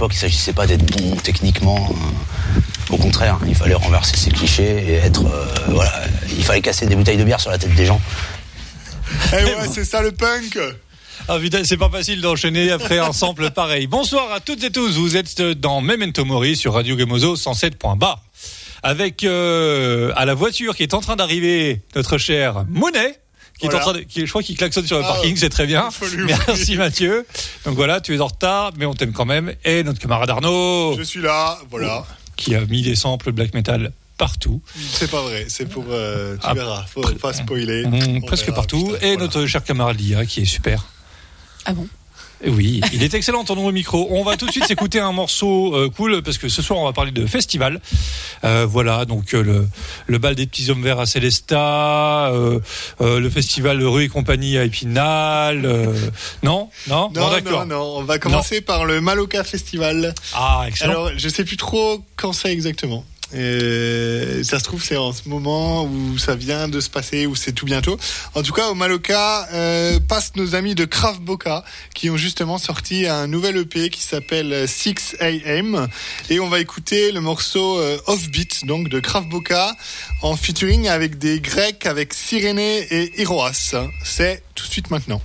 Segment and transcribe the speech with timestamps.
[0.00, 1.94] l'époque, il s'agissait pas d'être bon techniquement.
[2.88, 5.26] Au contraire, il fallait renverser ses clichés et être.
[5.26, 5.92] euh, voilà,
[6.38, 8.00] il fallait casser des bouteilles de bière sur la tête des gens.
[9.32, 10.58] Eh ouais, c'est ça le punk.
[11.28, 13.88] Ah putain, c'est pas facile d'enchaîner après un sample pareil.
[13.88, 18.22] Bonsoir à toutes et tous, vous êtes dans Memento Mori sur Radio Gamozo 107.bar.
[18.82, 23.18] Avec euh, à la voiture qui est en train d'arriver notre cher Monet.
[23.60, 25.50] Qui est en train de, qui, je crois qu'il klaxonne sur le Ah, parking, c'est
[25.50, 25.88] très bien.
[26.26, 27.26] Merci Mathieu.
[27.66, 29.54] Donc voilà, tu es en retard, mais on t'aime quand même.
[29.64, 32.04] Et notre camarade Arnaud, Je suis là, voilà.
[32.36, 34.60] qui a mis des samples black metal partout,
[34.92, 35.84] C'est pas vrai, c'est pour.
[35.90, 37.84] euh, tu Ah, verras, faut pas spoiler.
[37.86, 38.86] On presque verra, partout.
[38.92, 39.16] putain, et voilà.
[39.22, 40.84] notre cher camarade Lia, qui est super.
[41.64, 41.86] Ah bon?
[42.46, 44.06] Oui, il est excellent ton nouveau micro.
[44.10, 46.84] On va tout de suite s'écouter un morceau euh, cool parce que ce soir on
[46.86, 47.80] va parler de festival.
[48.44, 49.68] Euh, voilà, donc euh, le,
[50.06, 52.58] le bal des petits hommes verts à Célestat, euh,
[53.02, 55.66] euh, le festival Rue et compagnie à Épinal.
[55.66, 55.92] euh,
[56.42, 57.66] non, non, Non, Bon, d'accord.
[57.66, 60.14] non, non, on va commencer par le Maloca Festival.
[60.34, 60.92] Ah, excellent.
[60.92, 63.04] Alors, je sais plus trop quand c'est exactement.
[63.34, 67.34] Euh, ça se trouve, c'est en ce moment où ça vient de se passer, ou
[67.34, 67.98] c'est tout bientôt.
[68.34, 71.64] En tout cas, au Maloca, euh, passent nos amis de Kraft Boca,
[71.94, 75.88] qui ont justement sorti un nouvel EP qui s'appelle 6 AM.
[76.28, 79.74] Et on va écouter le morceau euh, Offbeat, donc de Kraft Boca,
[80.22, 83.74] en featuring avec des Grecs, avec Cyrénée et Hiroas.
[84.04, 85.22] C'est tout de suite maintenant.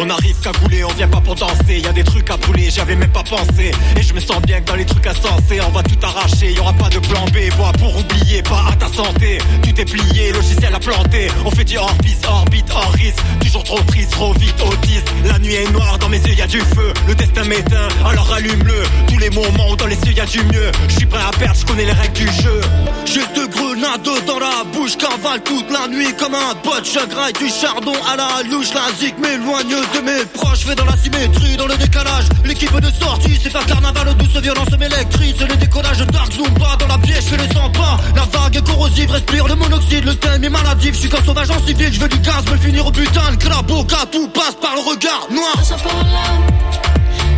[0.00, 1.80] On arrive cagoulé, on vient pas pour danser.
[1.82, 3.72] Y a des trucs à brûler, j'avais même pas pensé.
[3.96, 6.52] Et je me sens bien que dans les trucs insensés, on va tout arracher.
[6.52, 9.38] Y aura pas de plan B, bois pour oublier, pas à ta santé.
[9.64, 11.28] Tout est plié, logiciel à planter.
[11.44, 13.18] On fait du hors-piste, orbite, hors risque.
[13.40, 15.08] Toujours trop triste, trop vite, autiste.
[15.24, 16.92] La nuit est noire, dans mes yeux y a du feu.
[17.08, 18.82] Le destin m'éteint, alors allume-le.
[19.08, 20.70] Tous les moments où dans les yeux y a du mieux.
[20.88, 22.60] Je suis prêt à perdre, je connais les règles du jeu.
[23.04, 26.84] Juste de grenades dans la bouche, cavale toute la nuit comme un bot.
[26.84, 30.65] Je graille du chardon à la louche, la zik m'éloigne de mes proches.
[30.65, 32.25] Fais dans la symétrie, dans le décalage.
[32.45, 35.35] L'équipe de sortie, c'est pas carnaval, douce violence m'électrise.
[35.39, 37.97] Le décollage dark zumba dans la pièce, je fais le sang pas.
[38.15, 40.95] La vague est corrosive, respire le monoxyde, le thème est maladif.
[40.95, 43.31] Je suis comme sauvage en civil, je veux du gaz, me finir au putain.
[43.31, 45.55] Le craboca, tout passe par le regard noir.
[45.57, 46.27] Τόσα πολλά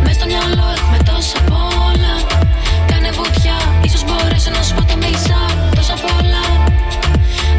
[0.04, 2.14] Μες στο μυαλό έχουμε τόσα πολλά
[2.86, 5.40] Κάνε βουτιά, ίσως μπορέσω να σου πω τα μισά
[5.76, 6.44] Τόσα πολλά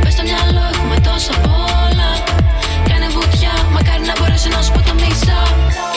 [0.03, 1.50] Μες στο μυαλό έχουμε τόσα πολλά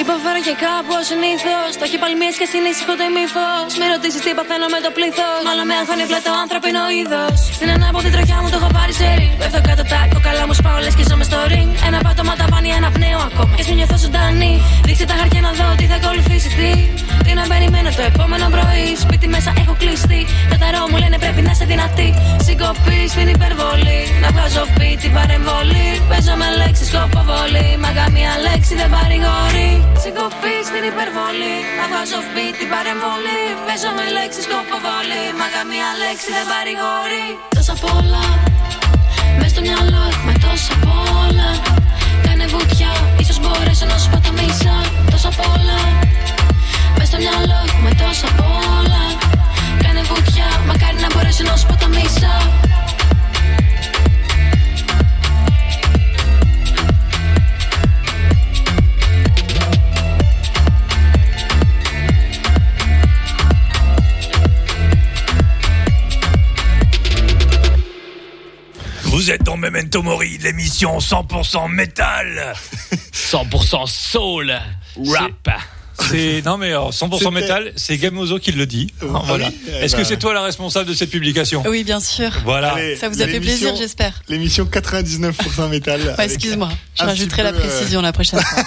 [0.04, 1.70] Υποφέρω και κάπου ως συνήθως.
[1.80, 5.40] Το έχει παλμίες και συνήσυχο το ημίφος Μη ρωτήσεις τι παθαίνω με το πλήθος.
[5.48, 7.38] Μάλλον με αγχώνει απλά το ανθρώπινο είδος.
[7.58, 10.78] Στην ανάποδη τροχιά μου το έχω πάρει σε ρί Πέφτω κάτω τα κοκαλά μου σπάω
[10.86, 11.72] λες και ζω μες στο ring.
[11.88, 13.54] Ένα πάτωμα τα πάνει ένα πνέο ακόμα.
[13.58, 14.54] Και σου νιώθω ζωντανή.
[14.88, 16.72] Ρίξε τα χαρτιά να δω τι θα ακολουθήσει τι.
[16.98, 17.05] Τι να
[17.54, 18.88] περιμένω το επόμενο πρωί.
[19.04, 20.22] Σπίτι μέσα έχω κλειστεί.
[20.52, 22.10] Τα ταρό μου λένε πρέπει να είσαι δυνατή.
[22.48, 24.02] Συγκοπή στην υπερβολή.
[24.24, 25.88] Να βγάζω beat την παρεμβολή.
[26.10, 29.72] Παίζω με λέξεις σκοποβολή Μα καμία λέξη δεν παρηγορεί.
[30.04, 31.56] Συγκοπή στην υπερβολή.
[31.80, 33.42] Να βγάζω beat την παρεμβολή.
[33.68, 37.28] Παίζω με λέξεις σκοποβολή Μα καμία λέξη δεν παρηγορεί.
[37.56, 38.26] Τόσα πολλά.
[39.40, 41.52] Μες στο μυαλό έχουμε τόσα πολλά.
[42.26, 44.78] Κάνε βουτιά, ίσως μπορέσω να σου πω τα μισά.
[45.12, 45.80] Τόσα πολλά
[46.99, 49.05] Μες στο μυαλό έχουμε τόσα πολλά
[49.83, 52.35] Κάνε βουτιά, μακάρι να μπορέσω να σου πω τα μισά
[69.21, 72.55] Vous êtes dans Memento Mori, l'émission 100% métal.
[73.13, 74.51] 100% soul,
[74.97, 75.49] rap.
[76.10, 78.94] C'est non mais alors, 100% C'était- métal, c'est Gamozo qui le dit.
[79.02, 79.48] Voilà.
[79.48, 80.02] oui Eh Est-ce ben.
[80.02, 82.32] que c'est toi la responsable de cette publication Oui, bien sûr.
[82.44, 82.74] Voilà.
[82.74, 84.14] Allez, Ça vous a fait l'émission- plaisir, j'espère.
[84.30, 86.16] L'émission 99% métal.
[86.18, 86.70] Ouais, excuse-moi,
[87.00, 88.64] je rajouterai la peu, euh, précision la prochaine fois.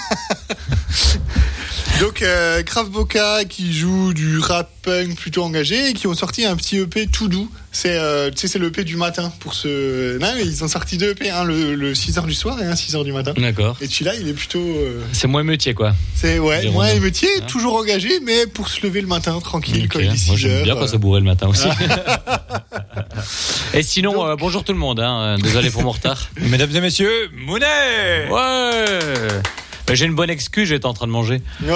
[2.01, 6.45] Donc euh, Kraft Boca qui joue du rap punk plutôt engagé et qui ont sorti
[6.45, 7.51] un petit EP tout doux.
[7.73, 10.69] C'est euh, tu sais c'est le EP du matin pour ce non mais ils ont
[10.69, 13.35] sorti deux EP un le, le 6h du soir et un 6h du matin.
[13.37, 13.77] D'accord.
[13.81, 15.93] Et celui-là il est plutôt euh, C'est moins métier, quoi.
[16.15, 19.91] c'est ouais moins métier Hein toujours engagé mais pour se lever le matin tranquille Ok.
[19.95, 21.67] quand il est 6 Moi, bien quand euh, ça bourrait le matin aussi.
[23.75, 25.01] Et sinon, euh, bonjour tout le monde.
[25.01, 25.21] Hein.
[25.21, 26.29] euh, Désolé pour mon retard.
[26.41, 29.29] Mesdames et messieurs, Monet Ouais.
[29.95, 31.43] J'ai une bonne excuse, j'étais en train de manger.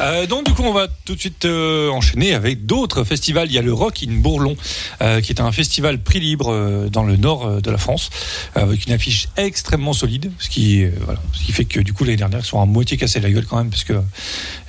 [0.00, 3.48] Euh, donc du coup, on va tout de suite euh, enchaîner avec d'autres festivals.
[3.48, 4.56] Il y a le Rock in Bourlon,
[5.02, 8.10] euh, qui est un festival prix libre dans le nord de la France,
[8.54, 12.16] avec une affiche extrêmement solide, ce qui, voilà, ce qui fait que du coup l'année
[12.16, 14.00] dernière, ils sont à moitié cassés la gueule quand même, parce que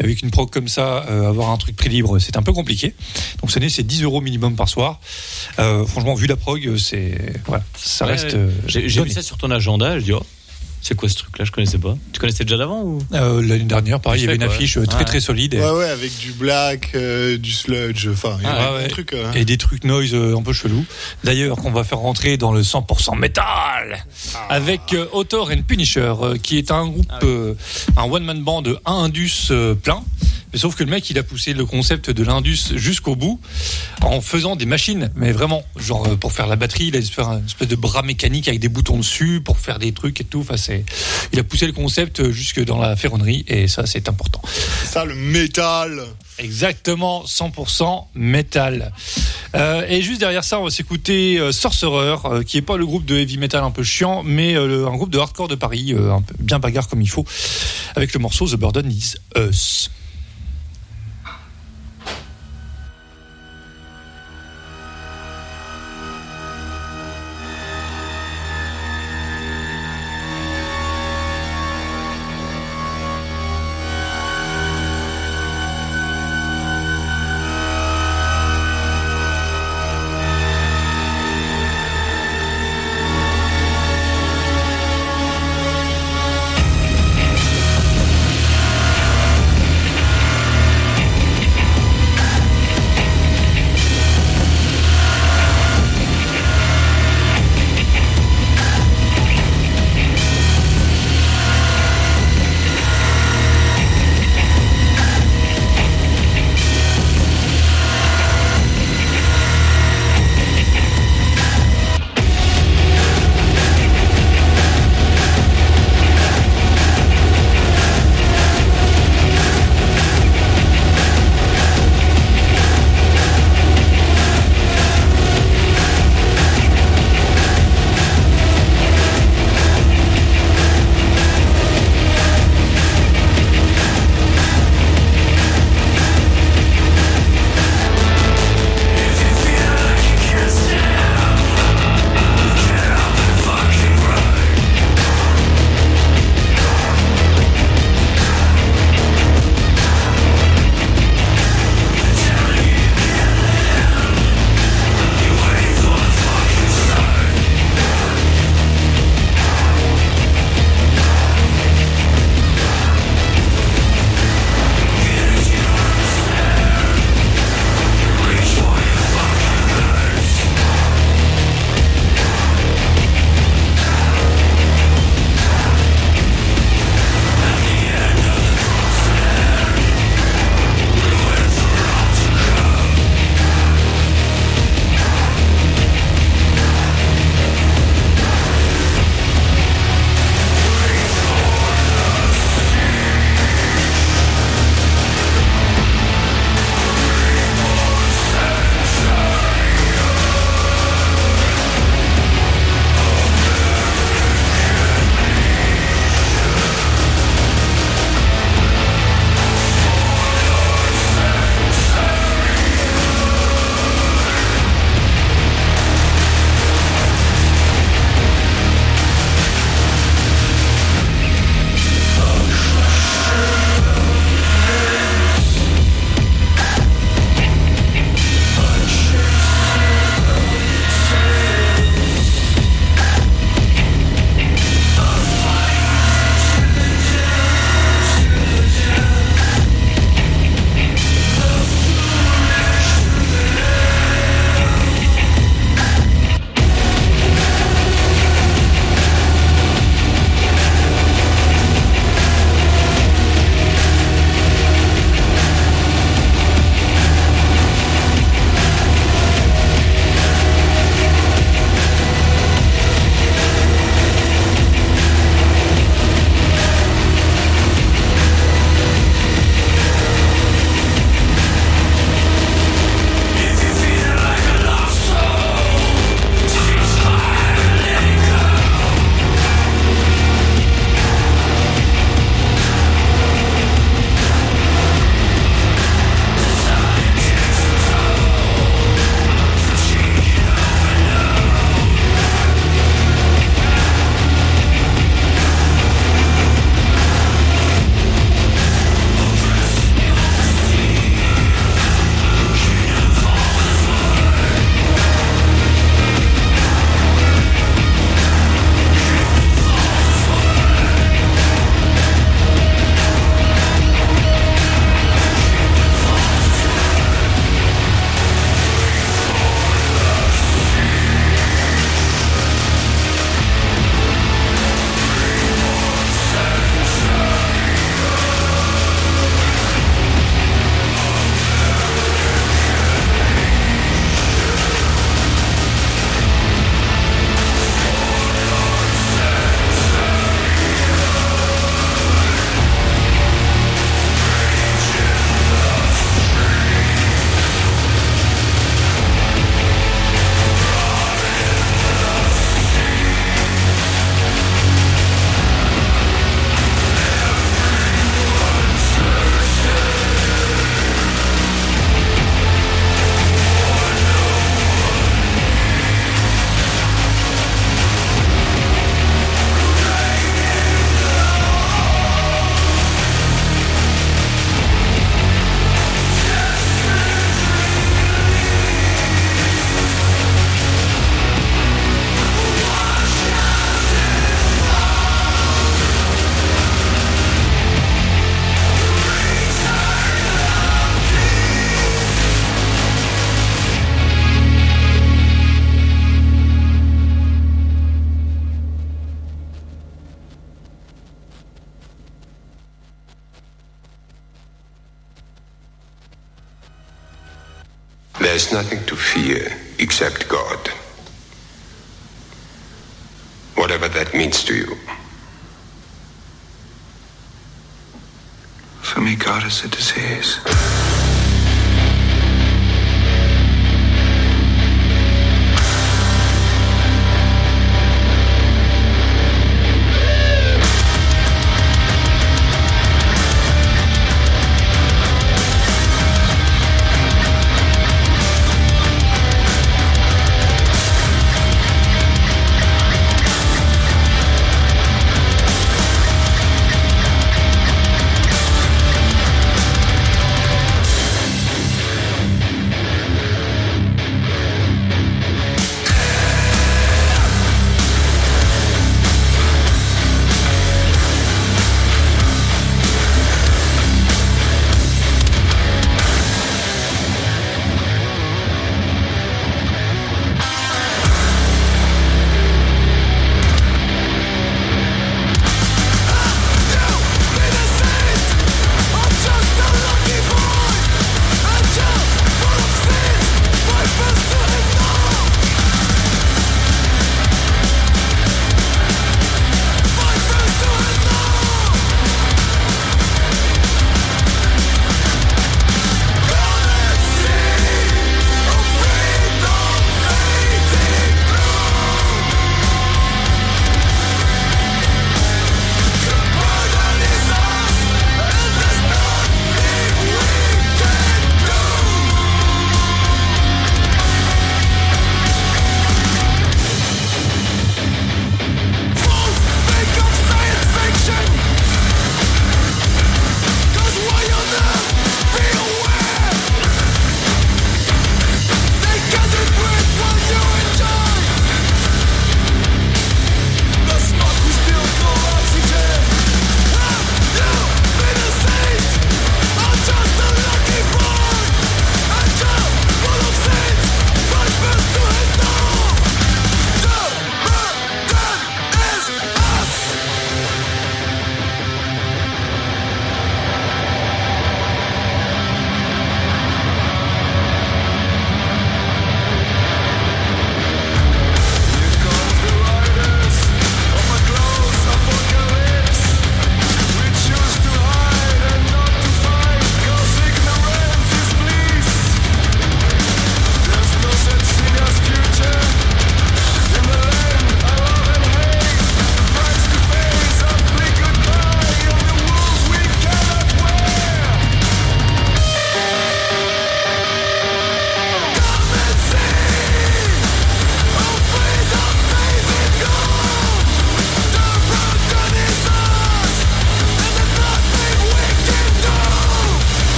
[0.00, 2.94] avec une prog comme ça, avoir un truc prix libre, c'est un peu compliqué.
[3.40, 5.00] Donc cette année, c'est 10 euros minimum par soir.
[5.56, 8.36] Franchement, vu la prog, c'est voilà, ça Ouais, reste.
[8.66, 9.10] J'ai vu donné.
[9.10, 10.22] ça sur ton agenda, je dis, oh,
[10.80, 11.44] c'est quoi ce truc-là?
[11.44, 11.96] Je connaissais pas.
[12.12, 12.98] Tu connaissais déjà d'avant ou?
[13.12, 14.54] Euh, L'année dernière, pareil, il y avait une quoi?
[14.54, 15.54] affiche euh, très très solide.
[15.54, 18.88] et- Ouais, ouais, avec du black, euh, du sludge, enfin, il y a Ah, ouais.
[18.88, 19.12] truc.
[19.12, 20.84] euh, et des trucs noise euh, un peu chelous.
[21.24, 24.04] D'ailleurs, qu'on va faire rentrer dans le 100% métal
[24.34, 24.46] Ah.
[24.50, 27.54] avec euh, Author and Punisher, euh, qui est un groupe, euh,
[27.96, 30.02] un one man band de un indus euh, plein.
[30.52, 33.40] Mais sauf que le mec, il a poussé le concept de l'indus jusqu'au bout
[34.02, 37.22] en faisant des machines, mais vraiment, genre euh, pour faire la batterie, il a fait
[37.22, 40.40] un espèce de bras mécanique avec des boutons dessus pour faire des trucs et tout.
[40.40, 40.84] Enfin, c'est,
[41.32, 44.40] il a poussé le concept jusque dans la ferronnerie et ça, c'est important.
[44.84, 46.02] Ça, le métal.
[46.38, 48.92] Exactement, 100% métal.
[49.56, 52.86] Euh, et juste derrière ça, on va s'écouter euh, Sorcerer, euh, qui est pas le
[52.86, 55.56] groupe de heavy metal un peu chiant, mais euh, le- un groupe de hardcore de
[55.56, 57.24] Paris, euh, un peu bien bagarre comme il faut,
[57.96, 59.90] avec le morceau The Burden Is Us.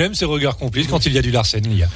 [0.00, 1.88] J'aime ces regards complices quand il y a du Larsen, il y a.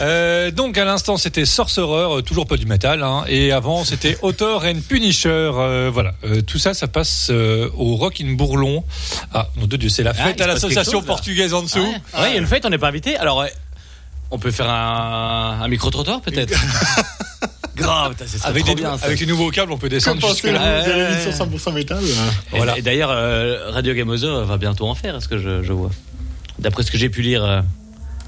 [0.00, 4.18] Euh, donc à l'instant c'était Sorcerer, euh, toujours pas du métal, hein, et avant c'était
[4.20, 5.28] Author and Punisher.
[5.30, 8.84] euh, voilà, Euh, tout ça, ça passe euh, au Rock in Bourlon.
[9.32, 11.78] Ah, mon Dieu, c'est la Ah, fête à l'association portugaise en dessous.
[11.78, 13.16] Ouais, Ouais, il y a une fête, on n'est pas invité.
[13.16, 13.52] Alors, ouais,
[14.30, 16.52] on peut faire un, un micro-trottoir peut-être
[17.76, 18.98] Grave, c'est Avec, des, bien.
[18.98, 19.06] ça.
[19.06, 20.82] avec les nouveaux câbles, on peut descendre jusque là.
[20.84, 22.02] ouais, 100% métal
[22.52, 22.76] Et- Voilà.
[22.76, 25.90] Et, d'ailleurs, euh, Radio Gamozo va bientôt en faire, est-ce que je, je vois
[26.58, 27.60] D'après ce que j'ai pu lire, euh,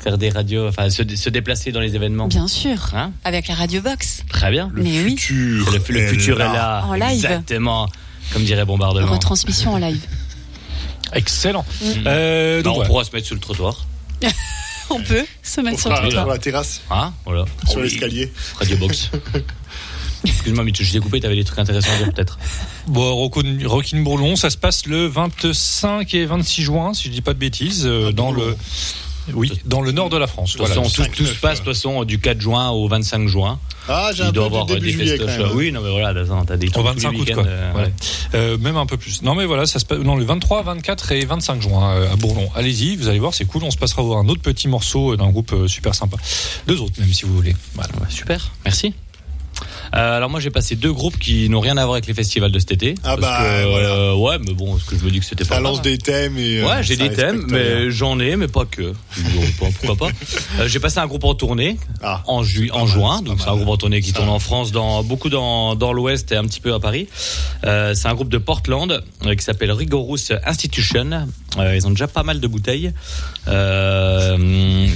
[0.00, 2.28] faire des radios, enfin se, se déplacer dans les événements.
[2.28, 2.94] Bien sûr.
[2.94, 4.22] Hein Avec la Radio Box.
[4.28, 4.70] Très bien.
[4.74, 5.16] Mais oui.
[5.18, 6.84] C'est le, le futur est là.
[6.86, 7.12] En live.
[7.24, 7.88] Exactement.
[8.32, 9.10] Comme dirait Bombardement.
[9.12, 10.00] Retransmission en live.
[11.12, 11.64] Excellent.
[11.82, 11.84] Mm.
[12.06, 12.88] Euh, Bah, donc, on voilà.
[12.88, 13.84] pourra se mettre sous le trottoir.
[14.92, 16.38] On peut se mettre sur Sur le la, toit.
[16.38, 17.44] terrasse, Ah, voilà.
[17.68, 17.84] sur Oui.
[17.84, 18.32] l'escalier.
[18.58, 19.10] Radio Box.
[20.24, 22.38] Excuse-moi, Mitch, je t'ai coupé, t'avais des trucs intéressants à dire peut-être.
[22.88, 27.34] Bon, Rockin- Bourlon, ça se passe le 25 et 26 juin, si je dis pas
[27.34, 28.56] de bêtises, euh, dans le.
[29.34, 30.54] Oui, dans le nord de la France.
[30.54, 30.82] De toute Voilà.
[30.82, 33.60] façon, tout, tout se 5-9, passe de toute façon du 4 juin au 25 juin.
[33.88, 35.46] Ah, j'ai un peu avoir début des juillet quand festoches.
[35.48, 35.56] même.
[35.56, 36.12] Oui, non mais voilà,
[36.46, 37.44] t'as des trucs Au tous les 25 août, quoi.
[37.46, 37.92] euh, Ouais.
[38.34, 39.22] Euh, même un peu plus.
[39.22, 39.98] Non, mais voilà, ça se passe.
[39.98, 42.48] Non, le 23, 24 et 25 juin euh, à Bourlon.
[42.56, 43.62] Allez-y, vous allez voir, c'est cool.
[43.62, 46.16] On se passera voir un autre petit morceau d'un groupe euh, super sympa.
[46.66, 47.54] Deux autres, même si vous voulez.
[47.74, 47.90] Voilà.
[48.00, 48.94] Ouais, super, merci.
[49.94, 52.52] Euh, alors moi j'ai passé deux groupes qui n'ont rien à voir avec les festivals
[52.52, 52.94] de cet été.
[53.02, 53.88] Ah Parce bah, que, voilà.
[53.88, 55.98] euh, ouais, mais bon, parce que je me dis que c'était pas Ça lance des
[55.98, 56.60] thèmes et.
[56.60, 58.92] euh, Ouais, j'ai des thèmes, mais j'en ai, mais pas que.
[59.58, 60.08] Pourquoi pas
[60.60, 62.22] Euh, J'ai passé un groupe en tournée Ah.
[62.26, 64.72] en, ju en mal, juin, donc c'est un groupe en tournée qui tourne en France,
[64.72, 67.08] dans beaucoup dans, dans l'Ouest et un petit peu à Paris.
[67.64, 69.02] Euh, c'est un groupe de Portland
[69.36, 71.26] qui s'appelle Rigorous Institution.
[71.58, 72.92] Euh, ils ont déjà pas mal de bouteilles.
[73.48, 74.86] Euh,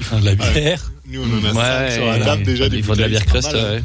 [0.00, 0.90] Ils font de la bière.
[1.06, 2.66] Nous, on en a sur la table déjà.
[2.66, 3.48] ils font de la bière crust.
[3.54, 3.72] hein.
[3.74, 3.82] ouais.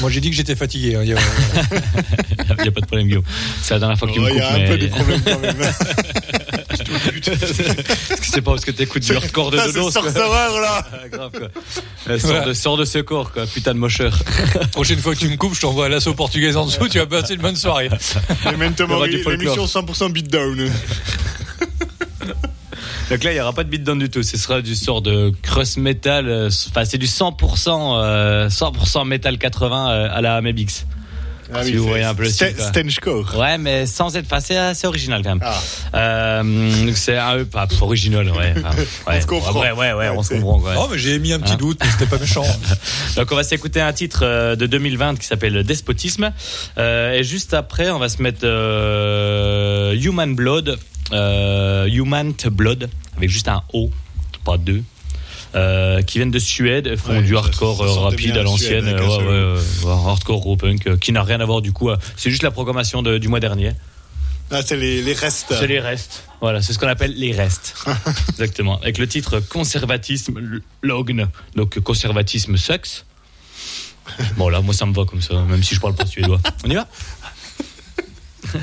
[0.00, 0.94] Moi, j'ai dit que j'étais fatigué.
[0.96, 1.00] hein.
[1.02, 1.16] Il y a-
[2.58, 3.24] Il n'y a pas de problème, Guillaume.
[3.62, 4.42] C'est la dernière fois que tu me Ouais, Il coupes.
[4.42, 5.56] y a un mais- peu des problèmes quand même.
[7.28, 9.90] Que c'est pas parce que t'écoutes du hardcore de dodo.
[9.90, 10.18] sorcerer
[10.60, 10.86] là.
[10.92, 11.48] Ah, grave, quoi.
[12.08, 13.46] Euh, Sors de, sors de ce corps, quoi.
[13.46, 14.16] Putain de mocheur.
[14.72, 16.88] Prochaine fois que tu me coupes, je t'envoie à l'assaut portugaise en dessous.
[16.88, 17.88] Tu vas passer une bonne soirée.
[18.44, 20.70] Memento Il y aura Mori, l'émission 100% beatdown.
[23.10, 24.22] Donc là, il y aura pas de beatdown du tout.
[24.22, 26.28] Ce sera du sort de crust metal.
[26.28, 30.84] euh, Enfin, c'est du 100%, euh, 100% metal 80 euh, à la Mebix.
[31.50, 32.54] Ah Si vous voyez un peu le style.
[32.58, 33.34] Stenchcore.
[33.38, 34.26] Ouais, mais sans être.
[34.26, 35.40] Enfin, c'est assez original quand même.
[35.42, 35.58] Ah.
[35.94, 38.52] Euh, donc c'est un pas original, ouais.
[38.58, 38.76] Enfin,
[39.10, 39.20] ouais.
[39.22, 39.58] se comprend.
[39.58, 40.58] Ouais, ouais, ouais, on se Ouais, comprend.
[40.60, 40.74] quoi.
[40.76, 42.44] Oh, mais j'ai mis un petit Hein doute, mais c'était pas méchant.
[43.16, 46.34] Donc on va s'écouter un titre euh, de 2020 qui s'appelle Despotisme.
[46.76, 50.78] Euh, et juste après, on va se mettre euh, Human Blood,
[51.12, 53.90] euh, Human Blood, avec juste un O,
[54.44, 54.82] pas deux.
[55.54, 59.54] Euh, qui viennent de Suède, font Ouais, du hardcore ça euh, rapide à l'ancienne, ouais,
[59.84, 61.88] ouais, hardcore raw punk, qui n'a rien à voir du coup.
[62.16, 63.72] C'est juste la programmation de- du mois dernier.
[64.50, 65.46] Ah, c'est les, les restes.
[65.58, 66.24] C'est les restes.
[66.42, 67.74] Voilà, c'est ce qu'on appelle les restes.
[68.30, 68.78] Exactement.
[68.80, 71.26] Avec le titre Conservatisme Logne.
[71.56, 73.06] Donc conservatisme sexe.
[74.36, 76.40] Bon là, moi ça me va comme ça, même si je parle pas suédois.
[76.64, 76.86] On y va?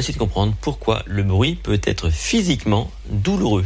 [0.00, 3.64] essayer de comprendre pourquoi le bruit peut être physiquement douloureux.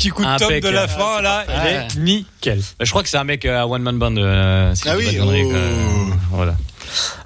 [0.00, 2.58] Petit coup de top de la fin, là, il est nickel.
[2.78, 4.16] Bah, je crois que c'est un mec à One Man Band.
[4.16, 5.50] euh, si Ah oui, oh.
[5.50, 6.16] quoi.
[6.30, 6.56] voilà.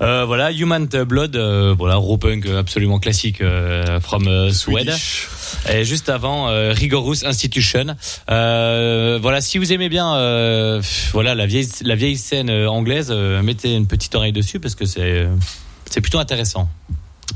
[0.02, 4.92] Euh, voilà, Human Blood, euh, voilà, raw punk euh, absolument classique euh, from euh, Sweden.
[4.94, 5.28] Swedish.
[5.72, 7.96] Et juste avant, euh, Rigorous Institution.
[8.30, 10.82] Euh, voilà, si vous aimez bien, euh,
[11.12, 14.74] voilà la vieille la vieille scène euh, anglaise, euh, mettez une petite oreille dessus parce
[14.74, 15.34] que c'est euh,
[15.90, 16.68] c'est plutôt intéressant.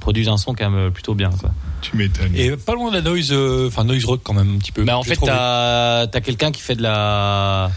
[0.00, 1.30] Produisent un son quand même plutôt bien.
[1.30, 1.50] Quoi.
[1.82, 2.34] Tu m'étonnes.
[2.34, 4.84] Et pas loin de la noise, euh, enfin noise rock quand même un petit peu.
[4.84, 7.70] Bah, en fait, t'as as, quelqu'un qui fait de la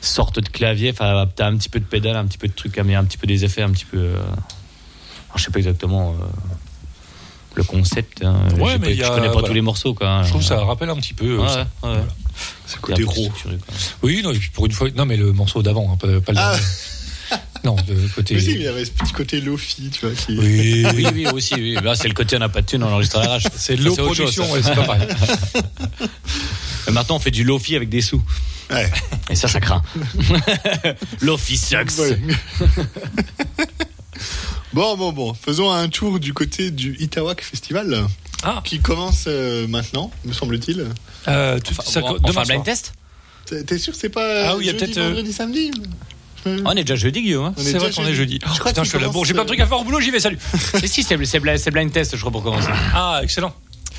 [0.00, 0.90] sorte de clavier.
[0.90, 3.18] Enfin, t'as un petit peu de pédale, un petit peu de trucs, mais un petit
[3.18, 3.98] peu des effets, un petit peu.
[3.98, 6.24] euh, alors, je sais pas exactement euh,
[7.54, 8.24] le concept.
[8.24, 8.36] Hein.
[8.58, 9.48] Ouais, mais pas- il y a- je connais pas voilà.
[9.48, 9.94] tous les morceaux.
[9.94, 10.22] Quoi.
[10.24, 11.38] Je trouve que ça rappelle un petit peu.
[11.40, 12.02] euh, Ouais, ouais.
[12.66, 13.30] C'est côté gros.
[14.02, 16.32] Oui, non, et puis pour une fois, non, mais le morceau d'avant, hein, pas, pas
[16.32, 16.56] le Ah.
[17.64, 18.34] Non, le côté.
[18.34, 20.14] Mais si, il y avait ce petit côté Lofi, tu vois.
[20.14, 20.38] Qui...
[20.38, 21.54] Oui, Oui, oui, aussi.
[21.54, 21.74] Oui.
[21.82, 23.44] Là, c'est le côté on n'a pas de thune, on enregistre à l'arrache.
[23.56, 25.06] c'est chose, production, ouais, c'est pas pareil.
[26.88, 28.22] Et Maintenant, on fait du lofi avec des sous.
[28.70, 28.90] Ouais.
[29.28, 29.82] Et ça, ça craint.
[31.20, 31.90] lofi sucks.
[31.98, 32.18] Ouais.
[34.72, 35.34] bon, bon, bon.
[35.34, 38.06] Faisons un tour du côté du Itawak Festival.
[38.42, 38.62] Ah.
[38.64, 40.86] Qui commence euh, maintenant, me semble-t-il.
[41.28, 42.64] Euh, tout- Enfin, ça- on, on demain fait un blind soir.
[42.64, 42.92] test?
[43.66, 45.70] T'es sûr que c'est pas Ah oui, il y a jeudi, peut-être, euh, vendredi, samedi?
[46.46, 47.46] On est déjà jeudi, Guillaume.
[47.46, 48.38] Hein C'est vrai qu'on est jeudi.
[48.38, 49.06] Crois putain, je suis là.
[49.06, 50.38] Bon, commence, j'ai plein de trucs à faire au boulot, j'y vais, salut.
[50.80, 52.68] Mais si, c'est c'est blind, c'est blind test, je crois, pour commencer.
[52.94, 53.52] Ah, excellent.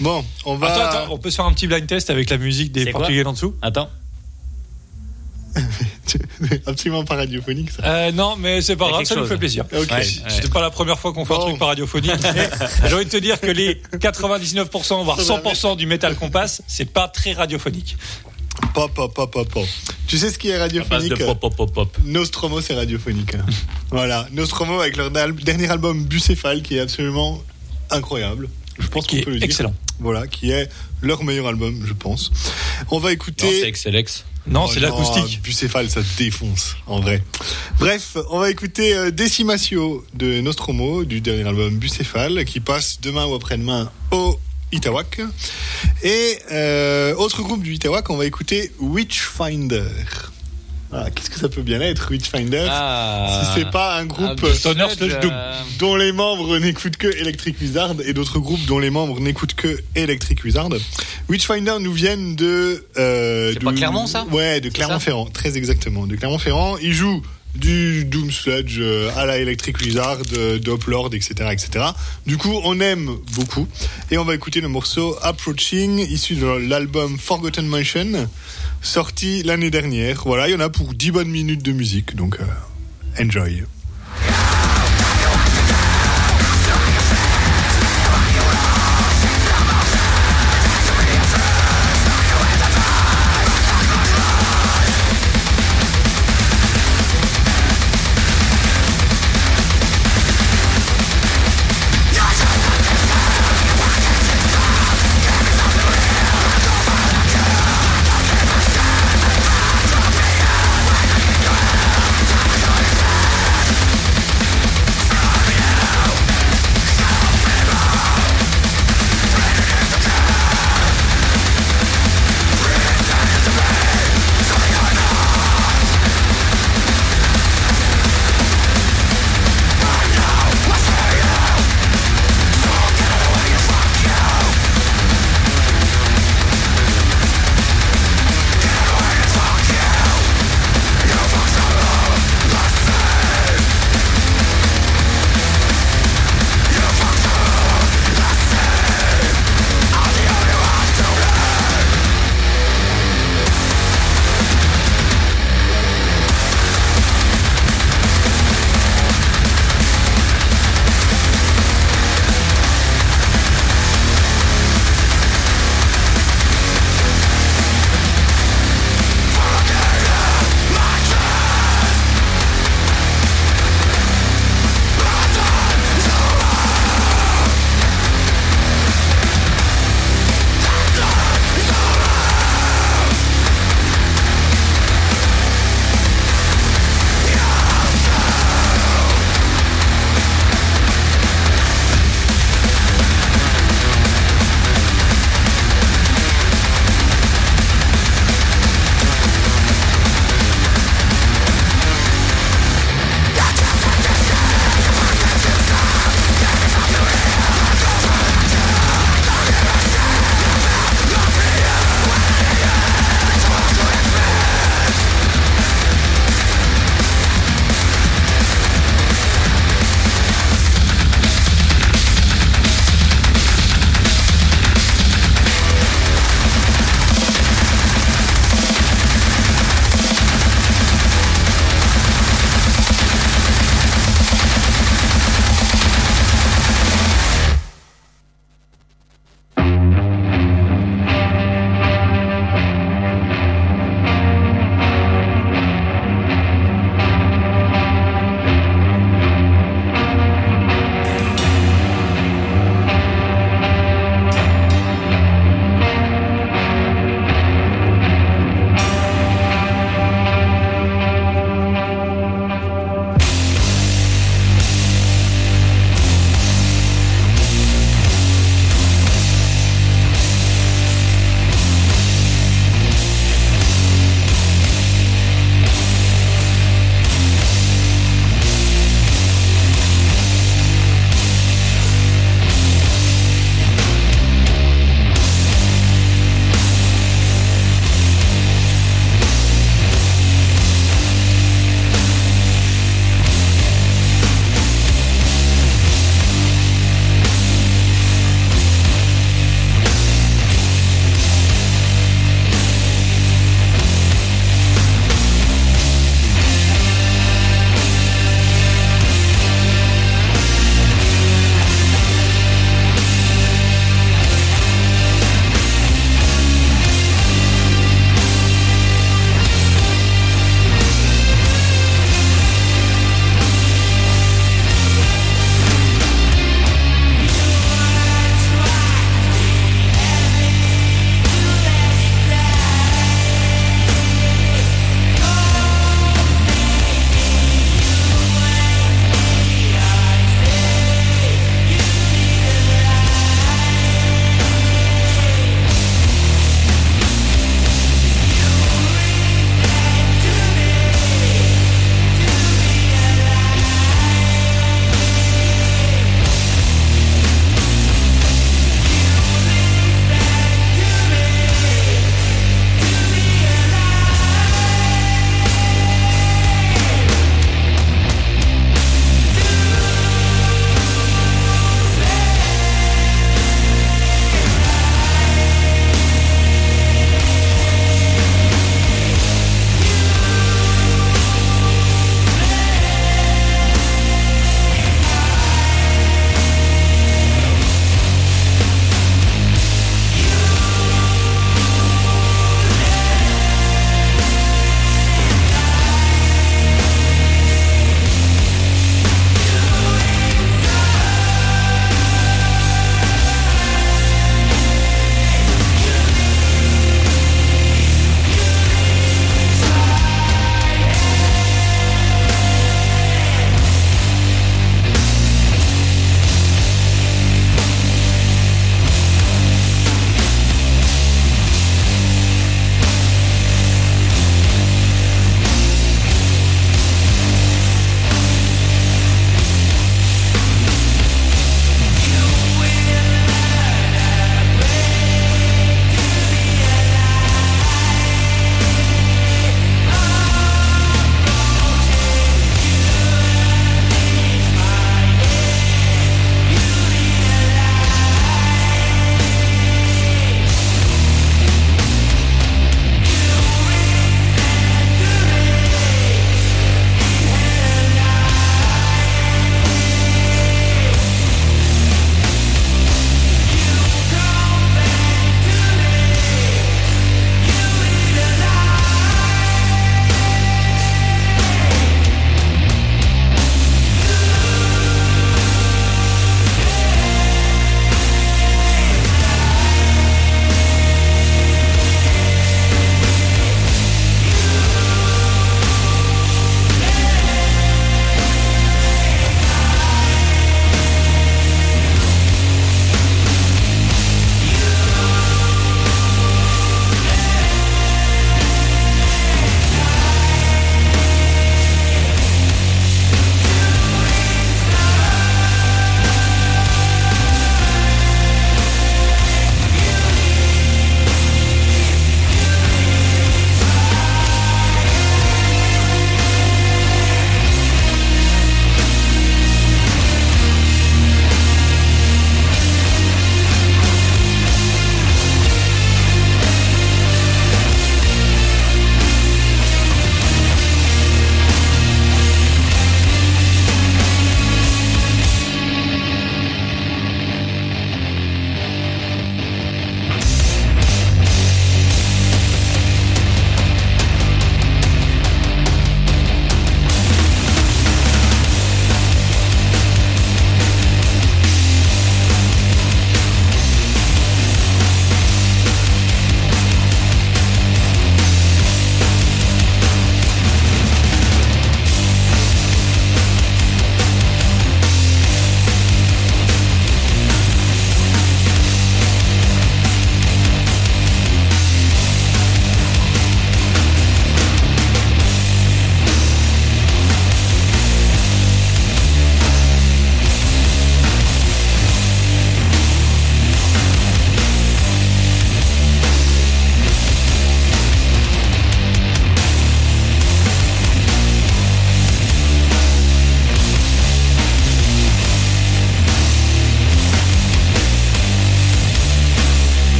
[0.00, 0.68] Bon, on va.
[0.72, 2.90] Attends, attends, on peut se faire un petit blind test avec la musique des C'est
[2.92, 3.90] quoi Portugais en dessous Attends.
[6.66, 7.82] Absolument pas radiophonique, ça.
[7.84, 9.28] euh, Non, mais c'est pas Il y a grave, quelque ça nous chose.
[9.30, 9.64] fait plaisir.
[9.72, 9.90] Ok.
[9.90, 10.02] Ouais.
[10.28, 11.44] C'était pas la première fois qu'on fait un Bon.
[11.48, 12.12] truc par radiophonique.
[12.34, 12.48] mais
[12.88, 16.86] J'ai envie de te dire que les 99%, voire 100% du métal qu'on passe, c'est
[16.90, 17.96] pas très radiophonique.
[18.74, 19.66] Pop, pop, pop, pop, pop.
[20.06, 21.98] Tu sais ce qui est radiophonique pop, pop, pop, pop.
[22.04, 23.32] Nostromo, c'est radiophonique.
[23.90, 27.42] voilà, Nostromo avec leur dernier album Bucéphale qui est absolument
[27.90, 28.48] incroyable.
[28.78, 29.44] Je pense qu'on est peut le dire.
[29.44, 29.74] excellent.
[30.00, 30.68] Voilà, qui est
[31.02, 32.30] leur meilleur album, je pense.
[32.90, 33.60] On va Non, écouter.
[33.60, 34.24] c'est XLX.
[34.46, 35.40] Non, Oh c'est l'acoustique.
[35.42, 37.22] Bucéphale, ça défonce, en vrai.
[37.78, 43.26] Bref, on va écouter euh, Decimatio de Nostromo, du dernier album Bucéphale, qui passe demain
[43.26, 44.40] ou après-demain au
[44.72, 45.20] Itawak.
[46.02, 49.84] Et euh, autre groupe du Itawak, on va écouter Witchfinder.
[50.94, 53.42] Ah, Qu'est-ce que ça peut bien être, Witchfinder Ah.
[53.54, 55.30] Si c'est pas un groupe Ah, Stoner Sludge, slash Doom.
[55.32, 59.54] euh, dont les membres n'écoutent que Electric Wizard et d'autres groupes dont les membres n'écoutent
[59.54, 60.68] que Electric Wizard.
[61.30, 62.84] Witchfinder nous viennent de.
[62.98, 64.26] Euh, C'est pas Clermont, ça?
[64.32, 66.06] Ouais, de Clermont-Ferrand, très exactement.
[66.06, 66.76] De Clermont-Ferrand.
[66.82, 67.22] Ils jouent
[67.54, 71.84] du Doom Sludge euh, à la Electric Wizard, euh, Doplord, etc., etc.
[72.26, 73.68] Du coup, on aime beaucoup.
[74.10, 78.28] Et on va écouter le morceau Approaching, issu de l'album Forgotten Mansion,
[78.80, 80.22] sorti l'année dernière.
[80.24, 83.64] Voilà, il y en a pour 10 bonnes minutes de musique, donc euh, enjoy.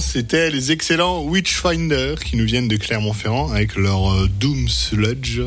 [0.00, 5.40] C'était les excellents Witchfinder qui nous viennent de Clermont-Ferrand avec leur euh, Doom Sludge.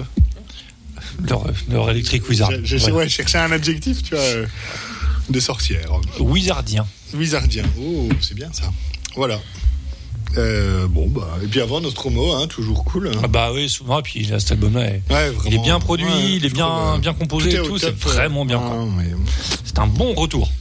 [1.27, 2.51] Leur, leur Electric Wizard.
[2.63, 2.91] Je, je- Ouais.
[2.91, 4.45] ouais, je cherchais un adjectif, tu vois, euh,
[5.29, 5.89] de sorcière.
[6.19, 6.85] Wizardien.
[7.13, 7.63] Wizardien.
[7.81, 8.71] Oh, c'est bien ça.
[9.15, 9.39] Voilà.
[10.37, 13.07] Euh, bon, bah, et puis avant notre homo, hein, toujours cool.
[13.07, 13.19] hein.
[13.23, 16.31] Ah bah oui, souvent, et puis là, cet album-là, Ouais, il est bien produit, ouais,
[16.33, 18.61] il est bien, euh, bien composé tout et tout, c'est vraiment bien.
[18.61, 19.11] ah, ouais.
[19.63, 20.51] C'est un bon retour.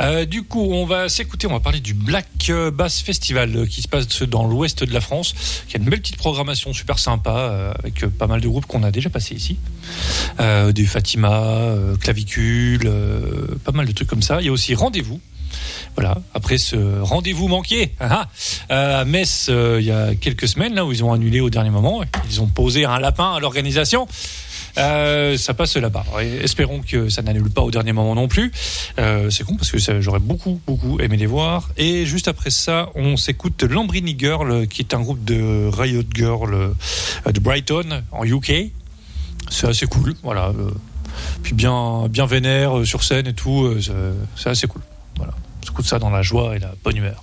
[0.00, 3.66] Euh, du coup, on va s'écouter, on va parler du Black euh, Bass Festival euh,
[3.66, 5.34] qui se passe dans l'ouest de la France,
[5.68, 8.90] qui a une belle petite programmation super sympa avec pas mal de groupes qu'on a
[8.90, 9.58] déjà passés ici.
[10.40, 12.90] Euh, des Fatima, Clavicule,
[13.64, 14.40] pas mal de trucs comme ça.
[14.40, 15.20] Il y a aussi Rendez-vous.
[15.96, 17.92] Voilà, après ce rendez-vous manqué
[18.70, 21.50] euh, à Metz euh, il y a quelques semaines, là où ils ont annulé au
[21.50, 24.06] dernier moment, ils ont posé un lapin à l'organisation.
[24.78, 26.04] Euh, ça passe là-bas.
[26.42, 28.52] Espérons que ça n'annule pas au dernier moment non plus.
[28.98, 31.70] Euh, c'est con parce que j'aurais beaucoup, beaucoup aimé les voir.
[31.76, 36.54] Et juste après ça, on s'écoute Lambrini Girl, qui est un groupe de Riot Girl
[36.54, 38.70] euh, de Brighton, en UK.
[39.50, 40.52] C'est assez cool, voilà.
[41.42, 43.74] puis bien, bien vénère sur scène et tout.
[44.36, 44.82] c'est assez cool.
[45.16, 45.32] Voilà.
[45.62, 47.22] On s'écoute ça dans la joie et la bonne humeur.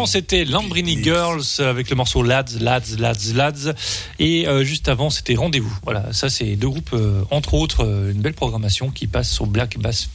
[0.00, 3.74] L'instant, c'était Lambrini Girls avec le morceau Lads, Lads, Lads, Lads.
[4.18, 5.72] Et euh, juste avant, c'était Rendez-vous.
[5.84, 9.46] Voilà, ça, c'est deux groupes, euh, entre autres, euh, une belle programmation qui passe au
[9.46, 10.08] Black Bass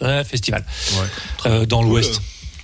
[0.00, 0.64] Ba- Festival
[1.46, 2.20] euh, dans l'Ouest.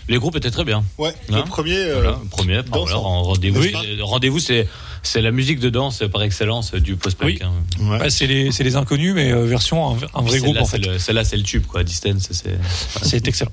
[0.08, 0.84] Les groupes étaient très bien.
[0.98, 1.76] Ouais, Hein le premier.
[1.76, 3.60] euh, Voilà, le premier, voilà, en rendez-vous.
[3.60, 3.72] Oui.
[4.00, 4.68] Rendez-vous, c'est
[5.02, 7.28] c'est la musique de danse par excellence du post-punk.
[7.28, 7.38] Oui.
[7.42, 7.52] hein.
[7.90, 7.98] Ouais.
[7.98, 10.66] Bah, c'est les, c'est les inconnus, mais euh, version un, un vrai groupe Celle-là, en
[10.66, 10.80] fait.
[10.82, 11.82] c'est le- Celle-là, c'est le tube, quoi.
[11.84, 12.56] Distance, c'est.
[13.02, 13.52] C'est excellent.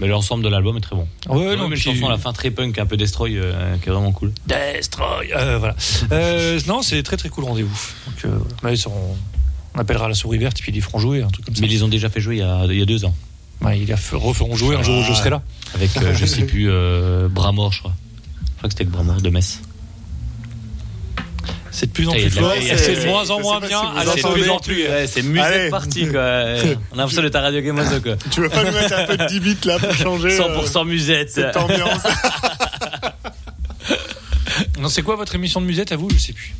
[0.00, 1.06] Mais l'ensemble de l'album est très bon.
[1.28, 3.88] Ouais, Ouais, non, mais chanson à la fin très punk, un peu destroy, euh, qui
[3.88, 4.32] est vraiment cool.
[4.46, 5.32] Destroy.
[5.34, 5.76] Euh, voilà.
[6.10, 7.78] Euh, non, c'est très très cool rendez-vous.
[8.06, 8.32] Donc,
[8.64, 9.16] euh, ça, on,
[9.74, 11.60] on appellera la souris verte, puis ils feront jouer un truc comme ça.
[11.62, 13.14] Mais ils ont déjà fait jouer il y a, il y a deux ans.
[13.60, 15.42] Ouais, ils referont jouer un jour où je serai là.
[15.74, 16.70] Avec, je sais plus,
[17.30, 17.92] Bramor, je crois.
[18.44, 19.60] Je crois que c'était Bramor de Metz.
[21.72, 23.82] C'est de plus en plus fort, c'est de moins en moins bien.
[23.94, 26.20] la C'est de plus en plus, ouais, c'est partie, quoi.
[26.92, 28.16] On a l'impression d'être à Radio Game quoi.
[28.30, 30.86] Tu veux pas nous mettre un peu de 10 bits là pour changer euh, 100%
[30.86, 31.30] musette.
[31.30, 32.02] cette ambiance
[34.78, 36.08] Non, c'est quoi votre émission de musette à vous?
[36.10, 36.54] Je sais plus.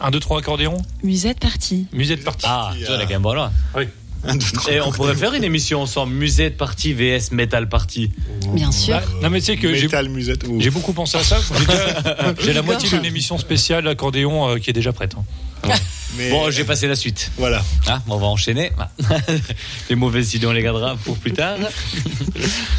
[0.00, 0.78] 1, 2, 3 accordéon?
[1.02, 1.86] Musette partie.
[1.92, 2.46] Musette partie.
[2.46, 3.50] Ah, tu vois, la Game Boy, là.
[3.74, 3.84] Oui.
[4.24, 4.72] Un, deux, trois.
[4.72, 8.10] Et on pourrait faire une émission ensemble, musette partie vs metal partie.
[8.52, 8.96] Bien sûr.
[8.96, 10.46] Bah, non, mais tu sais que j'ai Metal musette.
[10.48, 10.60] Ouh.
[10.60, 11.38] j'ai beaucoup pensé à ça.
[12.38, 15.14] J'ai J'ai la moitié d'une émission spéciale accordéon euh, qui est déjà prête.
[15.14, 15.68] hein.
[16.16, 17.30] Mais Bon, j'ai passé la suite.
[17.36, 17.62] voilà.
[17.86, 18.72] Ah, on va enchaîner.
[19.90, 21.56] Les mauvaises idées, on les gardera pour plus tard.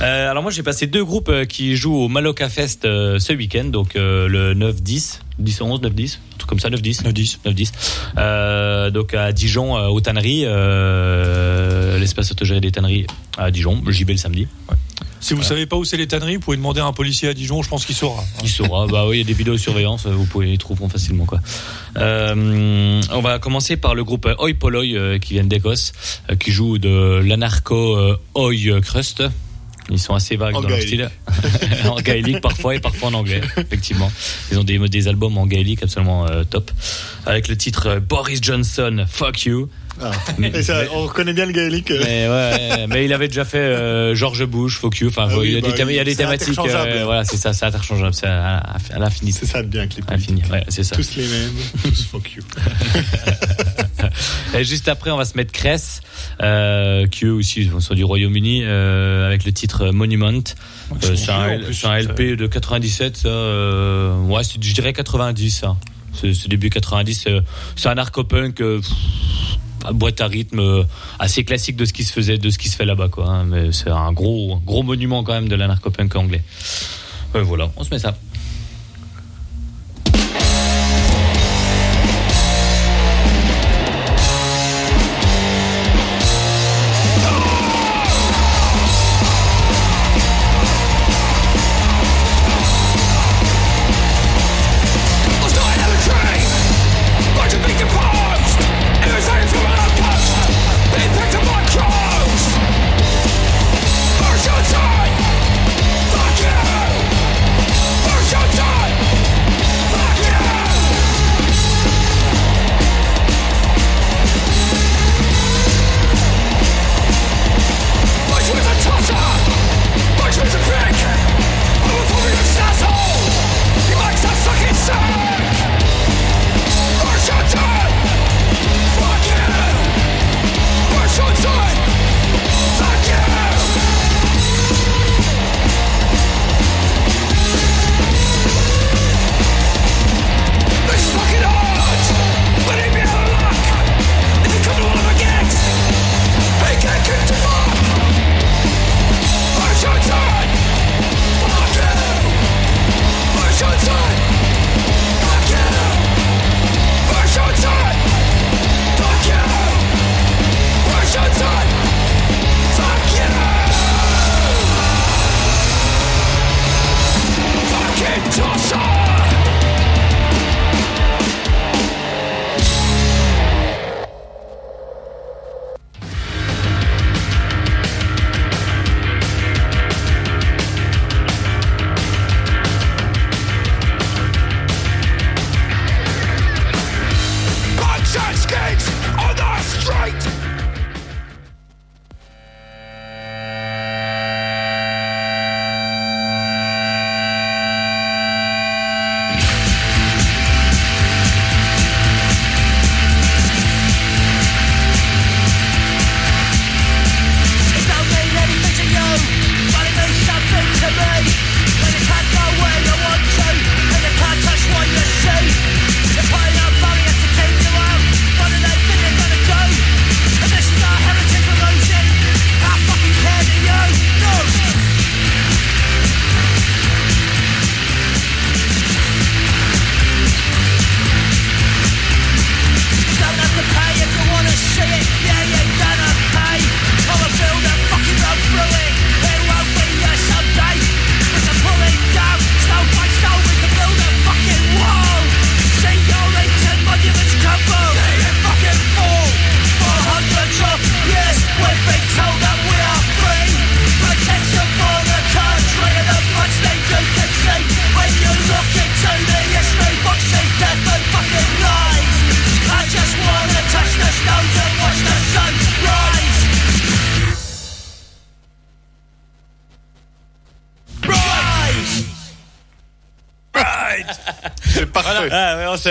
[0.02, 3.34] Euh, alors moi, j'ai passé deux groupes euh, qui jouent au Maloca Fest euh, ce
[3.34, 7.04] week-end, donc euh, le 9-10, 10-11, 9-10, un truc comme ça, 9-10.
[7.04, 7.38] 9-10.
[7.46, 7.72] 9-10.
[8.18, 13.08] Euh, donc à Dijon, euh, aux tanneries, euh, l'espace autogéré des tanneries
[13.38, 14.48] à Dijon, j'y vais le samedi.
[15.20, 17.34] Si vous savez pas où c'est les tanneries, vous pouvez demander à un policier à
[17.34, 18.24] Dijon, je pense qu'il saura.
[18.44, 20.88] Il saura, bah oui, il y a des vidéos de surveillance, vous pouvez les trouver
[20.88, 21.40] facilement quoi.
[21.98, 25.92] Euh, on va commencer par le groupe Oi Polloi euh, qui viennent d'Écosse,
[26.30, 27.98] euh, qui joue de l'anarcho
[28.36, 29.24] Oi Crust.
[29.92, 31.10] Ils sont assez vagues En dans leur style.
[31.86, 34.12] en gaélique parfois et parfois en anglais, effectivement.
[34.52, 36.72] Ils ont des, des albums en gaélique absolument euh, top.
[37.26, 39.70] Avec le titre euh, Boris Johnson, Fuck You.
[40.02, 40.12] Ah.
[40.38, 41.92] Mais- Et ça, mais- on reconnaît bien le gaélique.
[41.92, 45.10] mais ouais, mais il avait déjà fait euh, George Bush, Fuck You.
[45.10, 46.60] Enfin, Ah oui, il y a bah, des, thém- il y a des c'est thématiques.
[46.60, 49.32] euh, voilà, c'est ça, c'est interchangeable, c'est à, à l'infini.
[49.32, 50.52] C'est ça de bien l'infini, politiques.
[50.52, 50.96] ouais, c'est ça.
[50.96, 51.52] Tous les mêmes,
[51.84, 52.44] tous fuck you.
[54.58, 56.02] Et juste après, on va se mettre Cress,
[56.42, 60.32] euh, qui eux aussi sont du Royaume-Uni, euh, avec le titre Monument.
[61.04, 65.76] Euh, c'est un, plus, LP de 97, ça, euh, ouais, je dirais 90, ça.
[66.20, 67.26] C'est c'est début 90.
[67.28, 67.42] euh,
[67.76, 68.80] C'est un narco-punk, à
[69.94, 70.84] boîte à rythme euh,
[71.20, 73.28] assez classique de ce qui se faisait, de ce qui se fait là-bas, quoi.
[73.30, 73.46] hein.
[73.46, 76.44] mais c'est un gros, gros monument quand même de la narco-punk anglais.
[77.36, 78.18] Ouais, voilà, on se met ça.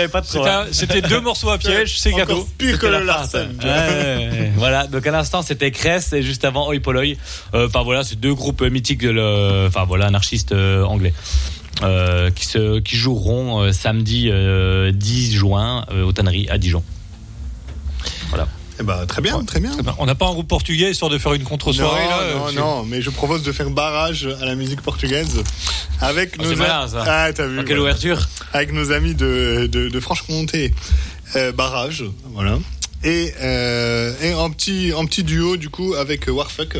[0.07, 0.43] Pas trop.
[0.71, 2.47] C'était deux morceaux à piège, c'est cadeau.
[2.57, 3.05] Pire que C'était le.
[3.05, 3.57] Larsen.
[3.61, 4.51] Ouais, ouais, ouais.
[4.57, 7.15] voilà, donc à l'instant c'était Cress et juste avant Oi Polloi.
[7.53, 11.13] Euh, Enfin voilà, c'est deux groupes mythiques de le, enfin voilà, anarchistes euh, anglais.
[11.81, 16.83] Euh, qui se qui joueront euh, samedi euh, 10 juin euh, aux tanneries à Dijon.
[18.79, 19.71] Eh ben, très bien, très bien.
[19.71, 19.93] Très bien.
[19.97, 22.83] On n'a pas un groupe portugais histoire de faire une contre-soirée non, là non, non,
[22.85, 25.43] mais je propose de faire barrage à la musique portugaise
[26.01, 27.03] avec Ah, nos c'est malin, ça.
[27.07, 27.93] Ah, t'as vu Dans quelle voilà.
[27.95, 30.73] ouverture avec nos amis de, de, de Franche-Comté.
[31.35, 32.57] Euh, barrage, voilà.
[33.03, 36.77] Et, euh, et en petit en petit duo du coup avec Warfuck.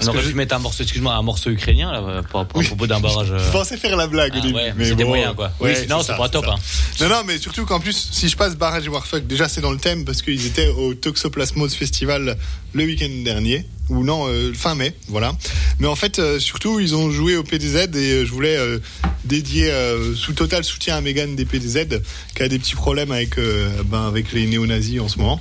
[0.00, 2.86] On aurait pu mettre un morceau, excuse-moi, un morceau ukrainien là, pour, pour, à propos
[2.86, 3.32] d'un barrage.
[3.32, 3.38] euh.
[3.44, 5.50] Je pensais faire la blague Ah au début, ouais, mais c'était bon, moyen quoi.
[5.58, 6.44] ouais, oui, sinon c'est ça, pas top.
[6.48, 6.54] Hein.
[7.00, 9.72] Non, non, mais surtout qu'en plus, si je passe Barrage et Warfuck, déjà c'est dans
[9.72, 12.36] le thème parce qu'ils étaient au Toxoplasmos Festival
[12.74, 15.32] le week-end dernier, ou non, euh, fin mai, voilà.
[15.78, 18.78] Mais en fait, euh, surtout, ils ont joué au PDZ et euh, je voulais euh,
[19.24, 22.00] dédier euh, sous total soutien à Megan des PDZ
[22.34, 25.40] qui a des petits problèmes avec, euh, ben, avec les néo-nazis en ce moment,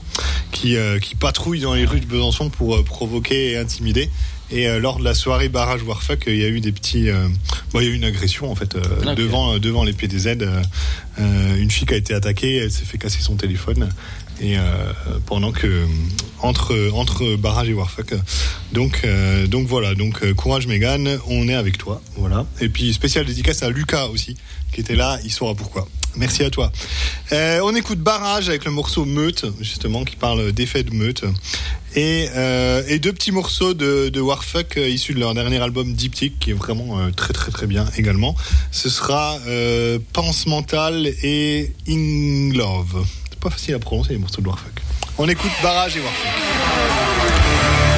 [0.52, 4.10] qui, euh, qui patrouillent dans les rues de Besançon pour provoquer et intimider.
[4.50, 7.28] Et euh, lors de la soirée barrage Warfuck, il y a eu des petits, euh,
[7.74, 9.16] bon, il y a eu une agression en fait euh, Ok.
[9.16, 10.38] devant devant les PDZ.
[11.18, 13.90] une fille qui a été attaquée, elle s'est fait casser son téléphone.
[14.40, 14.62] Et euh,
[15.26, 15.86] pendant que
[16.42, 18.14] entre entre barrage et Warfuck,
[18.72, 22.46] donc euh, donc voilà, donc euh, courage Megan, on est avec toi, voilà.
[22.62, 24.36] Et puis spécial dédicace à Lucas aussi
[24.72, 25.88] qui était là, il saura pourquoi.
[26.16, 26.72] Merci à toi.
[27.32, 31.24] Euh, on écoute Barrage avec le morceau Meute, justement, qui parle d'effet de meute.
[31.96, 35.94] Et, euh, et deux petts morceaux de, de Warfuck euh, issus de leur dernier album
[35.94, 38.36] Diptyque, qui est vraiment très très très bien également.
[38.72, 39.38] Ce sera
[40.14, 43.06] Pense Mental et In Love.
[43.40, 44.82] Pas facile à prononcer les morceaux de Warfuck.
[45.18, 47.97] On écoute Barrage et Warfuck.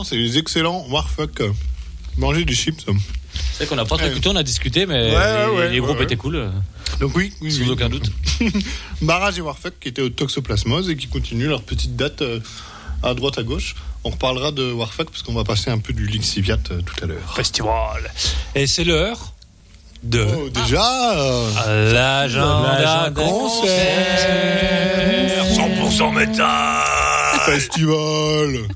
[0.00, 1.42] Ah, c'est les excellents Warfuck.
[2.16, 2.84] Manger du chips.
[2.86, 4.10] C'est vrai qu'on n'a pas trop Ouais.
[4.10, 6.50] écouté, on a discuté, mais Ouais, ouais, les, ouais, les groupes ouais, étaient cool.
[7.00, 7.70] Donc oui, oui, Sans oui.
[7.70, 8.10] aucun doute.
[9.02, 12.40] Barrage et Warfuck qui étaient au Toxoplasmose et qui continuent leur petite date euh,
[13.02, 13.74] à droite à gauche.
[14.04, 17.06] On reparlera de Warfuck parce qu'on va passer un peu du Lixiviat euh, tout à
[17.06, 17.34] l'heure.
[17.36, 18.10] Festival.
[18.54, 19.32] Et c'est l'heure
[20.02, 21.12] de Oh, déjà
[21.68, 23.70] euh, l'agenda L'agenda concert.
[25.54, 26.84] 100% métal.
[27.46, 28.66] Festival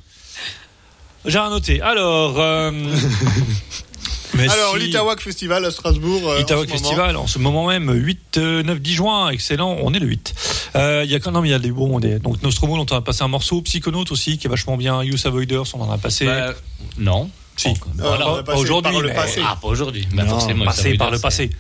[1.27, 1.81] J'ai rien noté.
[1.81, 2.71] Alors, euh,
[4.35, 6.29] mais Alors, si- l'Itawak Festival à Strasbourg.
[6.31, 6.79] euh, en Itawak moment.
[6.81, 10.35] Festival, en ce moment même, 8, euh, 9, 10 juin, excellent, on est le 8.
[10.77, 12.87] Euh, Il y a quand même, il y a des bons, des, donc Nostromo, dont
[12.95, 15.91] on a passé un morceau, Psychonaut aussi, qui est vachement bien, Youth Avoiders, on en
[15.91, 16.27] a passé.
[16.27, 16.53] Bah,
[16.99, 17.31] non.
[17.57, 17.69] Si.
[17.69, 19.41] Euh, Voilà, on a pas aujourd'hui, par le mais passé.
[19.45, 20.07] Ah, pas aujourd'hui.
[20.13, 21.51] Bah, Non, forcément, passé par le passé.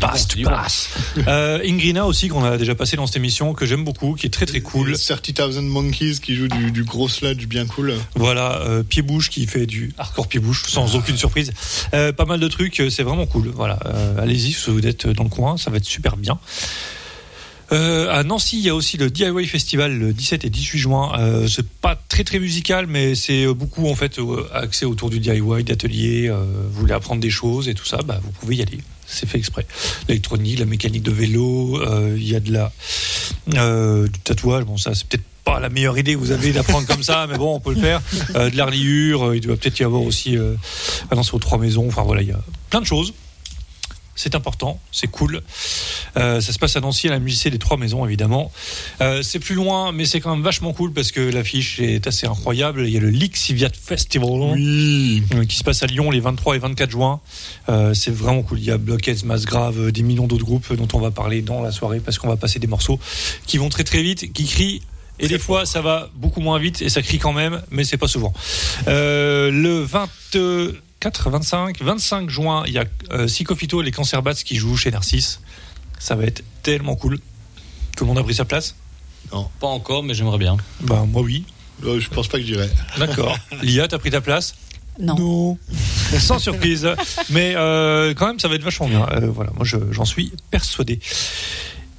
[0.00, 0.88] Passe, tu passes.
[1.28, 4.30] Euh, Ingrina aussi, qu'on a déjà passé dans cette émission, que j'aime beaucoup, qui est
[4.30, 4.96] très très cool.
[4.96, 7.94] 30,000 Monkeys qui joue du, du gros sludge bien cool.
[8.16, 11.52] Voilà, euh, Pied-Bouche qui fait du hardcore Pied-Bouche, sans aucune surprise.
[11.92, 13.52] Euh, pas mal de trucs, euh, c'est vraiment cool.
[13.54, 16.38] Voilà, euh, allez-y si vous êtes dans le coin, ça va être super bien.
[17.72, 21.12] Euh, à Nancy, il y a aussi le DIY Festival le 17 et 18 juin.
[21.18, 25.20] Euh, c'est pas très très musical, mais c'est beaucoup en fait euh, axé autour du
[25.20, 26.28] DIY, d'ateliers.
[26.28, 28.78] Euh, vous voulez apprendre des choses et tout ça, bah, vous pouvez y aller.
[29.06, 29.66] C'est fait exprès.
[30.08, 32.72] L'électronique, la mécanique de vélo, euh, il y a de la
[33.54, 34.64] euh, du tatouage.
[34.64, 37.36] Bon, ça c'est peut-être pas la meilleure idée que vous avez d'apprendre comme ça, mais
[37.36, 38.00] bon, on peut le faire.
[38.34, 40.54] Euh, de euh, il doit peut-être y avoir aussi euh,
[41.14, 41.86] non, c'est aux trois maisons.
[41.86, 42.40] Enfin voilà, il y a
[42.70, 43.12] plein de choses.
[44.16, 45.42] C'est important, c'est cool.
[46.16, 48.52] Euh, ça se passe à Nancy, à la musée des Trois Maisons, évidemment.
[49.00, 52.26] Euh, c'est plus loin, mais c'est quand même vachement cool parce que l'affiche est assez
[52.26, 52.84] incroyable.
[52.86, 55.22] Il y a le Lixiviat Festival Oui.
[55.34, 57.20] euh, qui se passe à Lyon les 23 et 24 juin.
[57.68, 58.58] Euh, c'est vraiment cool.
[58.60, 61.60] Il y a Blockheads, Mass Grave, des millions d'autres groupes dont on va parler dans
[61.62, 63.00] la soirée parce qu'on va passer des morceaux
[63.46, 64.82] qui vont très très vite, qui crient.
[65.20, 67.96] Et des fois, ça va beaucoup moins vite et ça crie quand même, mais c'est
[67.96, 68.32] pas souvent.
[68.88, 69.84] Euh, le
[71.04, 74.76] 24, 25, 25 juin, il y a euh, Psychophyto et les Cancer Bats qui jouent
[74.78, 75.40] chez Narcisse.
[75.98, 77.18] Ça va être tellement cool.
[77.94, 78.74] Tout le monde a pris sa place?
[79.30, 80.56] Pas encore, mais j'aimerais bien.
[80.80, 81.44] Ben moi oui.
[81.84, 82.70] Euh, je pense pas que j'irai.
[82.98, 83.36] D'accord.
[83.62, 84.54] Lia, t'as pris ta place?
[84.98, 85.58] Non.
[86.18, 86.88] Sans surprise.
[87.28, 89.06] Mais euh, quand même, ça va être vachement bien.
[89.12, 91.00] Euh, voilà, moi je- j'en suis persuadé.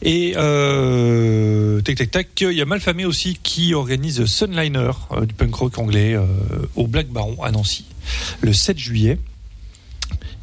[0.02, 5.34] Et euh, tac tac tac, il y a Malfamé aussi qui organise Sunliner euh, du
[5.36, 6.26] punk rock anglais euh,
[6.76, 7.86] au Black Baron à Nancy
[8.42, 9.20] le 7 juillet.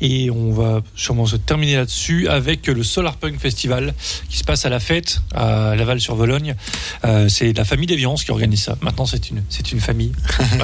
[0.02, 3.94] Et on va sûrement se terminer là-dessus avec le Solar Punk Festival
[4.28, 6.56] qui se passe à la fête à Laval-sur-Vologne.
[7.04, 8.76] Euh, c'est la famille d'Eviance qui organise ça.
[8.80, 10.12] Maintenant, c'est une, c'est une famille.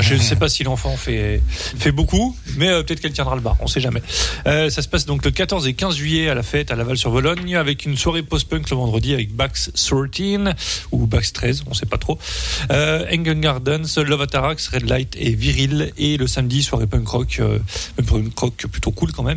[0.01, 3.41] Je ne sais pas si l'enfant fait, fait beaucoup, mais euh, peut-être qu'elle tiendra le
[3.41, 3.57] bar.
[3.61, 4.03] On sait jamais.
[4.47, 7.55] Euh, ça se passe donc le 14 et 15 juillet à la fête à Laval-sur-Vologne
[7.55, 10.55] avec une soirée post-punk le vendredi avec Bax 13
[10.91, 12.19] ou Bax 13, on sait pas trop.
[12.71, 15.93] Engen Gardens, Love Atarax, Red Light et Viril.
[15.97, 17.41] Et le samedi, soirée punk rock,
[18.05, 19.28] punk rock plutôt cool quand même,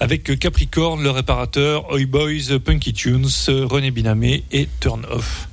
[0.00, 5.48] avec Capricorne, Le Réparateur, Oi Boys, Punky Tunes, René Binamé et Turn Off.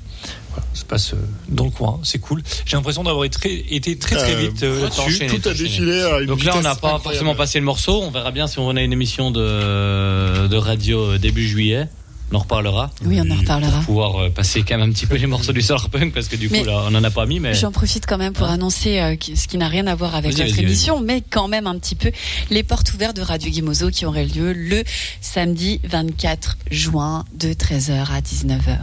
[0.52, 1.18] Voilà, ça se passe euh,
[1.50, 2.42] dans le coin, c'est cool.
[2.66, 5.28] J'ai l'impression d'avoir été très, été très très Euh, vite euh, là-dessus.
[5.28, 7.04] Tout a défilé à une Donc là, on n'a pas incroyable.
[7.04, 8.02] forcément passé le morceau.
[8.02, 11.88] On verra bien si on a une émission de, de radio début juillet.
[12.32, 12.92] On en reparlera.
[13.06, 13.78] Oui, on en reparlera.
[13.78, 16.36] Pour pouvoir euh, passer quand même un petit peu les morceaux du Solarpunk parce que
[16.36, 18.48] du coup Mais- là on en a pas mis mais J'en profite quand même pour
[18.48, 21.48] annoncer euh, ce qui n'a rien à voir avec Vas-y, notre vas-y, émission, mais quand
[21.48, 22.12] même un petit peu
[22.50, 24.84] les portes ouvertes de Radio Guimozo qui auraient lieu le
[25.22, 28.78] samedi 24 juin de 13h à 19h.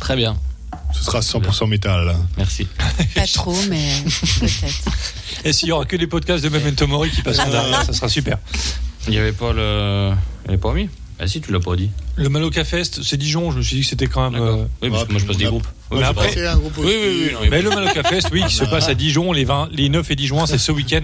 [0.00, 0.36] très bien.
[0.94, 2.16] Ce sera 100% métal.
[2.38, 2.66] Merci.
[3.14, 3.88] Pas trop, mais
[4.40, 4.90] peut-être.
[5.44, 8.08] Et s'il y aura que des podcasts de Memento Mori qui passeront derrière, ça sera
[8.08, 8.38] super.
[9.06, 10.12] Il y avait pas le
[10.44, 10.88] il y avait pas mis
[11.20, 11.90] Ah si tu l'as pas dit.
[12.18, 14.40] Le Maloca Fest, c'est Dijon, je me suis dit que c'était quand même.
[14.40, 15.66] Euh, Oui parce que moi je passe des groupes.
[15.90, 16.94] Mais après- passé un groupe Oui aussi.
[16.96, 17.30] oui oui.
[17.32, 19.88] non, il- Mais le Maloca Fest, oui, qui se passe à Dijon les, 20, les
[19.88, 21.00] 9 et 10 juin, c'est ce week-end.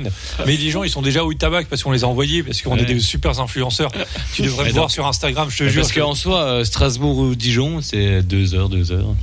[0.46, 2.84] Mais gens, ils sont déjà au Tabac parce qu'on les a envoyés, parce qu'on est
[2.84, 3.90] des super influenceurs.
[4.34, 5.82] Tu devrais Mais me voir sur Instagram, je te Mais jure.
[5.82, 9.14] Parce qu'en soi, euh, Strasbourg ou Dijon, c'est 2 heures, 2 heures.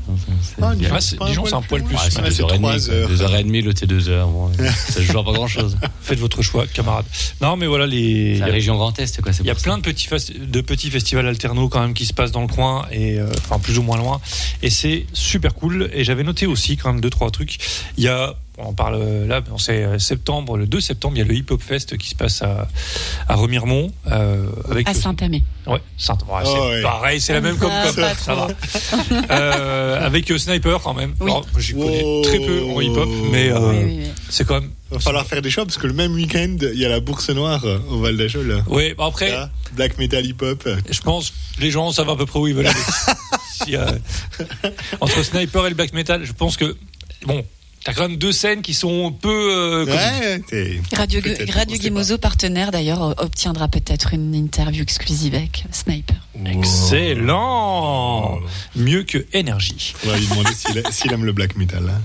[0.61, 1.95] Ah, Dijon, c'est- Dijon, un poil plus.
[1.95, 2.67] Ouais, c'est Ouais, deux c'est heures et demie.
[2.69, 2.93] trois quoi.
[2.93, 3.07] heures.
[3.09, 4.27] Deux heures et demie, l'autre c'est deux heures.
[4.29, 4.49] Bon,
[4.89, 5.77] ça joue pas grand chose.
[6.01, 7.05] Faites votre choix, camarades.
[7.41, 8.37] Non, mais voilà, les.
[8.37, 9.31] La région Grand Est, quoi.
[9.39, 12.13] Il y a plein de petits, fes- de petits festivals alternaux quand même qui se
[12.13, 14.19] passent dans le coin et euh, enfin plus ou moins loin
[14.61, 17.57] et c'est super cool et j'avais noté aussi quand même deux trois trucs
[17.97, 21.15] il y a on en parle euh, là on sait euh, septembre le 2 septembre
[21.15, 22.67] il y a le hip hop fest qui se passe à,
[23.27, 25.43] à Remiremont euh, avec À Saint-Amé.
[25.67, 26.81] ouais, Saint ouais, c'est Oh, ouais.
[26.81, 28.47] pareil c'est la même comme Ah, comme ça va
[29.31, 31.31] Euh, avec euh, Sniper quand même Oui.
[31.31, 32.21] Alors, j'y connais Wow.
[32.23, 34.07] très peu en hip hop mais euh, Oui, oui, oui.
[34.29, 36.85] c'est quand même Va falloir faire des choix parce que le même week-end, il y
[36.85, 38.63] a la bourse noire euh, au Val d'Ajol.
[38.67, 40.67] ouais bah après Là, Black metal hip hop.
[40.89, 42.79] Je pense que les gens savent à peu près où ils veulent aller.
[43.63, 43.85] Si, euh,
[45.01, 46.75] entre Sniper et le black metal, je pense que
[47.27, 47.45] bon,
[47.83, 49.29] t'as quand même deux scènes qui sont un peu.
[49.53, 49.85] euh.
[49.85, 51.21] Ouais, t'es- Radio,
[51.53, 56.15] Radio Guimozo, partenaire d'ailleurs, obtiendra peut-être une interview exclusive avec Sniper.
[56.43, 58.39] Excellent,
[58.75, 59.19] mieux que
[60.03, 61.83] va lui demander s'il s'il aime le black metal.
[61.87, 62.01] hein.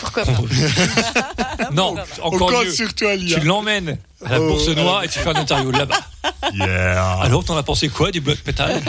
[0.00, 0.32] Pourquoi pas
[1.72, 2.70] non, encore Encore mieux.
[2.72, 3.38] sur toi, Lia.
[3.38, 5.02] Tu l'emmènes à la Oh, Bourse Noire euh.
[5.02, 5.98] et tu fais une interview là-bas.
[6.54, 7.20] Yeah.
[7.20, 8.80] Alors, t'en as pensé quoi du black metal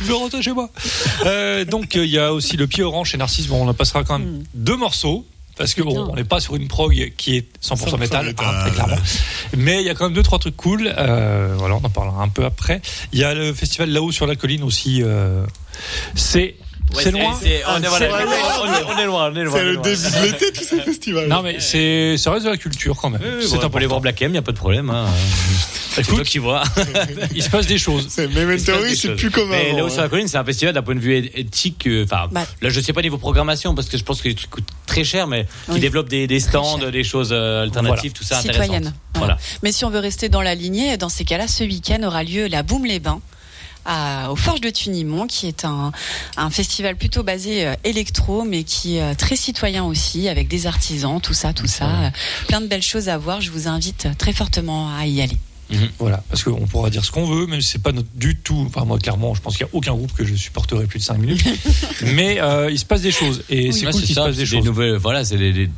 [0.00, 0.68] Je vais rentrer chez moi.
[1.24, 3.46] Euh, donc, euh, il y a aussi le pied orange chez Narcisse.
[3.46, 5.24] Bon, on en passera quand même deux morceaux.
[5.56, 8.46] Parce que bon, on n'est pas sur une prog qui est 100%, 100% métal, métal.
[8.48, 8.96] hein, très clairement.
[9.56, 10.92] Mais il y a quand même deux trois trucs cool.
[10.96, 12.80] Euh, voilà, on en parlera un peu après.
[13.12, 15.02] Il y a le festival là-haut sur la colline aussi.
[15.02, 15.44] euh,
[16.14, 16.56] c'est
[16.94, 17.22] c'est loin.
[17.40, 17.60] on, est, c'est-
[19.06, 19.52] loin, on est loin.
[19.56, 21.28] C'est le début de l'été, tous ces festivals.
[21.28, 23.20] Non mais c'est ça reste de la culture quand même.
[23.22, 23.88] Oui, oui, c'est on peut aller important.
[23.88, 24.90] voir Black M, il n'y a pas de problème.
[24.90, 25.06] Hein.
[25.92, 26.62] C'est Écoute, toi qui vois.
[27.34, 28.06] il se passe des choses.
[28.08, 30.44] C'est se passe Memento c'est plus comme Mais là où sur la colline, c'est un
[30.44, 31.86] festival d'un point de vue éthique.
[31.88, 32.46] euh, Enfin, Bah.
[32.62, 35.02] là, je sais pas niveau programmation parce que je pense que les trucs coûtent très
[35.02, 35.80] cher, mais qui Oui.
[35.80, 38.74] développent des, des stands, des choses euh, alternatives, tout ça Citoyenne.
[38.74, 38.92] intéressant.
[39.16, 39.36] Voilà.
[39.64, 42.46] Mais si on veut rester dans la lignée, dans ces cas-là, ce week-end aura lieu
[42.46, 43.20] la Boum les Bains.
[43.92, 45.90] À, aux Forges de Tunimont, qui est un,
[46.36, 50.66] un festival plutôt basé euh, électro, mais qui est euh, très citoyen aussi, avec des
[50.68, 51.86] artisans, tout ça, tout ça.
[51.86, 52.10] Euh,
[52.46, 53.40] plein de belles choses à voir.
[53.40, 55.36] Je vous invite très fortement à y aller.
[56.00, 58.64] Voilà, parce qu'on pourra dire ce qu'on veut, même si c'est pas notre, du tout.
[58.68, 61.04] Enfin, moi, clairement, je pense qu'il n'y a aucun groupe que je supporterai plus de
[61.04, 61.44] 5 minutes.
[62.14, 63.42] Mais euh, il se passe des choses.
[63.50, 64.64] Et c'est Ouais, cool c'est qu'il se ça, passe des c'est choses.
[64.64, 65.70] nouvelles, voilà, c'est des, des,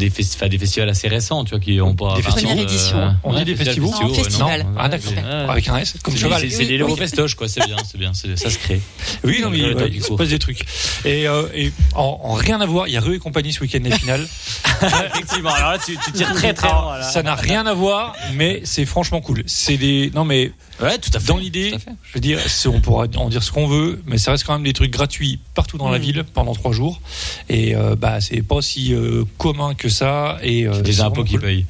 [0.00, 2.16] des, festi- enfin, des festivals assez récents, tu vois, qui ont pas.
[2.16, 2.58] Des festivals.
[2.58, 3.14] euh, édition.
[3.22, 4.66] On dit des festivals Non, festival.
[4.76, 5.12] Ah, d'accord.
[5.12, 5.22] Ouais.
[5.48, 6.50] Avec un S, comme C'est- cheval.
[6.50, 6.98] C'est des nouveaux Oui.
[6.98, 7.46] festoches, quoi.
[7.48, 8.12] C'est bien, c'est bien.
[8.14, 8.80] Ça se crée.
[9.24, 10.64] Oui, non, mais du il se passe des trucs.
[11.04, 13.60] Et, euh, et en, en rien à voir, il y a Rue et compagnie ce
[13.60, 14.26] week-end les finales.
[14.82, 15.50] Effectivement.
[15.50, 16.68] Alors là, tu, tu tires très très.
[17.02, 19.42] Ça n'a rien à voir, mais c'est franchement cool.
[19.46, 21.26] C'est des, non mais Ouais, tout à fait.
[21.26, 21.72] dans l'idée,
[22.04, 24.62] je veux dire, on pourra en dire ce qu'on veut, mais ça reste quand même
[24.64, 26.02] des trucs gratuits partout dans la Mm.
[26.02, 27.00] ville pendant trois jours.
[27.48, 30.38] Et euh, bah c'est pas aussi euh, commun que ça.
[30.42, 31.40] Et euh, Des impôts qui cool.
[31.42, 31.66] payent.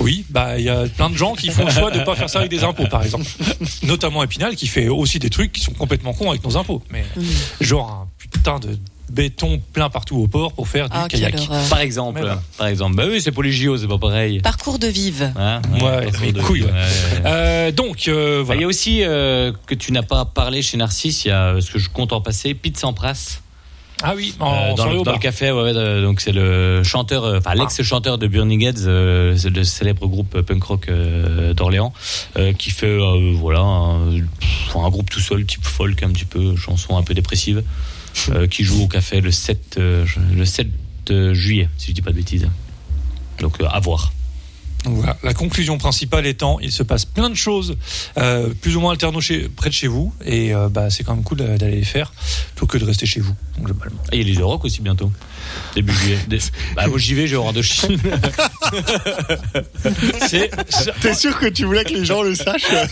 [0.00, 2.28] Oui, bah il y a plein de gens qui font le choix de pas faire
[2.30, 3.26] ça avec des impôts, par exemple.
[3.82, 6.82] Notamment Épinal qui fait aussi des trucs qui sont complètement cons avec nos impôts.
[6.90, 7.04] Mais
[7.60, 8.78] genre un putain de
[9.10, 11.34] béton plein partout au port pour faire du Ah, kayak.
[11.38, 11.68] horreur.
[11.68, 12.36] Par exemple.
[12.58, 12.96] Par exemple.
[12.96, 14.40] Bah oui, c'est pour les JO, c'est pas pareil.
[14.40, 15.32] Parcours de vive.
[15.36, 16.66] Hein Ouais, mais de- couilles.
[17.24, 18.60] Euh, donc euh, Bah, Il voilà.
[18.62, 21.70] y a aussi euh, que tu n'as pas parlé chez Narcisse, il y a ce
[21.70, 23.40] que je compte en passer, Pete Sampras.
[24.02, 27.38] Ah oui, en, Euh, dans, le, dans café, ouais, euh, donc c'est le chanteur, euh,
[27.38, 31.92] enfin l'ex-chanteur de Burning Heads, euh, le célèbre groupe punk rock euh, d'Orléans,
[32.36, 36.56] euh, qui fait euh, voilà un, un groupe tout seul, type folk, un petit peu
[36.56, 37.62] chanson un peu dépressive,
[38.30, 40.04] euh, qui joue au café le 7 euh,
[40.34, 40.68] le 7
[41.32, 42.48] juillet, si je dis pas de bêtises.
[43.40, 44.12] Donc euh, à voir.
[44.86, 47.74] Voilà, la conclusion principale étant, il se passe plein de choses
[48.18, 51.14] euh, plus ou moins alternes chez, près de chez vous, et euh, bah, c'est quand
[51.14, 52.12] même cool d'a- d'aller les faire
[52.54, 53.96] plutôt que de rester chez vous, globalement.
[54.12, 55.10] Et il y a les Euroc aussi bientôt.
[55.74, 56.18] Début juillet.
[56.76, 57.98] Bah, moi j'y vais, vais voir de Chine.
[60.28, 60.50] C'est
[61.00, 62.86] T'es sûr que tu voulais que les gens le sachent Ah,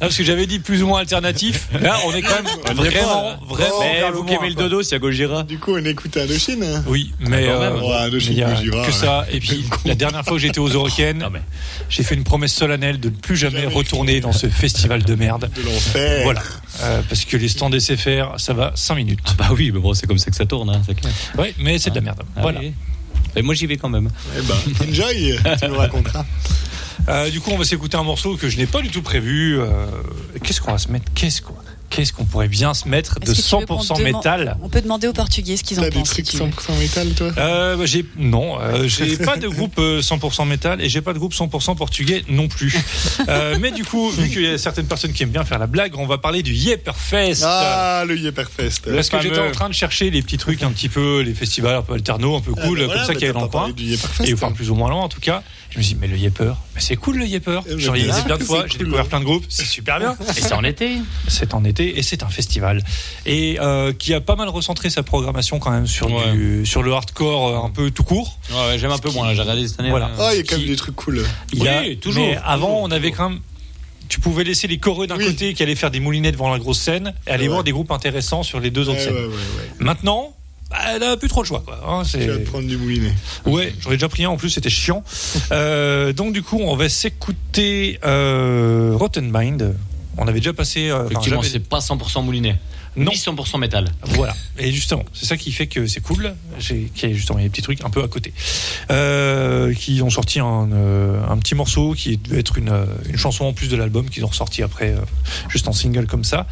[0.00, 1.68] parce que j'avais dit plus ou moins alternatif.
[1.80, 3.80] Là, on est quand même vraiment, vraiment.
[3.80, 5.42] Mais vous qui aimez le dodo, y a Gojira.
[5.44, 6.62] Du coup, on écoute Indochine.
[6.62, 6.84] hein.
[6.86, 8.92] Oui, mais Ah, euh, Ouais, Indochine, mais y a Gojira, que ouais.
[8.92, 9.26] ça.
[9.30, 11.38] Et puis la dernière fois que j'étais aux Eurocaines, Ah,
[11.88, 13.74] j'ai fait une promesse solennelle de ne plus jamais Jamais.
[13.74, 15.50] retourner dans ce festival de merde.
[15.56, 16.22] De l'enfer.
[16.24, 16.42] Voilà,
[16.82, 19.34] Euh, parce que les stands SFR, ça va 5 minutes.
[19.38, 21.12] Bah oui, mais bon, c'est comme ça que ça tourne, hein, c'est clair.
[21.36, 22.22] Ouais, mais c'est de la merde.
[22.36, 22.60] Ah Voilà.
[22.60, 22.72] oui.
[23.38, 24.08] Et moi, j'y vais quand même.
[24.36, 26.24] Eh ben, enjoy, tu nous raconteras.
[27.08, 29.58] Euh, du coup, on va s'écouter un morceau que je n'ai pas du tout prévu.
[29.60, 29.86] Euh,
[30.42, 31.06] Qu'est-ce qu'on va se mettre?
[31.14, 31.54] Qu'est-ce qu'on
[31.90, 34.56] Qu'est-ce qu'on pourrait bien se mettre de Est-ce que tu veux qu'on 100% deman- métal
[34.62, 36.12] On peut demander aux Portugais ce qu'ils en T'as des pensent.
[36.12, 36.46] si trucs veux.
[36.48, 37.30] 100% métal, toi?
[37.38, 41.12] Euh, bah, j'ai non, euh, j'ai pas de groupe euh, 100% métal et j'ai pas
[41.14, 42.74] de groupe 100% portugais non plus.
[43.28, 45.66] Euh, mais du coup, vu qu'il y a certaines personnes qui aiment bien faire la
[45.66, 47.42] blague, on va parler du Yepperfest.
[47.44, 48.80] Ah, le Yepperfest.
[48.94, 49.22] Parce que fameux.
[49.34, 51.92] j'étais en train de chercher les petits trucs un petit peu, les festivals un peu
[51.94, 53.58] alterno, un peu Ah, cool, voilà, comme ça qu'il y avait t'as dans le pas
[53.58, 53.60] coin.
[53.68, 54.24] parlé du Yepperfest.
[54.28, 55.42] Et enfin plus ou moins loin en tout cas.
[55.70, 57.60] Je me suis dit, mais le Yepper, mais c'est cool le Yepper.
[57.68, 58.86] Eh J'en ai plein de fois, j'ai cool.
[58.86, 60.16] découvert plein de groupes, c'est super bien.
[60.36, 60.96] Et c'est en été.
[61.28, 62.82] C'est en été et c'est un festival
[63.26, 66.32] et euh, qui a pas mal recentré sa programmation quand même sur Ouais.
[66.32, 68.38] du, sur le hardcore euh, un peu tout court.
[68.50, 69.90] Ouais, ouais, j'aime un peu moins, là, j'ai regardé cette année.
[69.90, 70.06] Voilà.
[70.08, 70.14] là.
[70.18, 71.22] Ah, il y a quand Qui- même des trucs cool.
[71.52, 73.40] Il Oui, a- toujours, Mais avant, toujours, on avait quand même.
[74.08, 75.26] Tu pouvais laisser les choreux d'un Oui.
[75.26, 77.48] côté qui allaient faire des moulinets devant la grosse scène et aller Ouais.
[77.50, 79.14] voir des groupes intéressants sur les deux autres Ouais, scènes.
[79.14, 79.68] ouais, ouais, ouais.
[79.80, 80.34] Maintenant,
[80.70, 81.62] bah, elle a plus trop le choix.
[81.64, 83.12] Quoi, hein, c'est- Tu vas te prendre du moulinet.
[83.46, 85.02] Ouais, j'en ai déjà pris un en plus, c'était chiant.
[85.52, 89.74] Euh, donc du coup, on va s'écouter euh, Rotten Mind.
[90.16, 90.90] On avait déjà passé.
[90.90, 92.56] euh, Effectivement, c'est pas 100% moulinet.
[92.96, 93.12] Non.
[93.12, 93.88] Ni 100% métal.
[94.02, 94.34] Voilà.
[94.58, 96.34] Et justement, c'est ça qui fait que c'est cool.
[96.58, 98.32] J'ai qu'il y a justement des petits trucs un peu à côté.
[98.90, 103.16] Euh, qui ont sorti un, euh, un petit morceau qui devait être une, euh, une
[103.16, 105.00] chanson en plus de l'album qu'ils ont ressorti après, euh,
[105.48, 106.48] juste en single comme ça,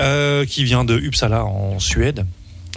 [0.00, 2.26] euh, qui vient de Uppsala en Suède.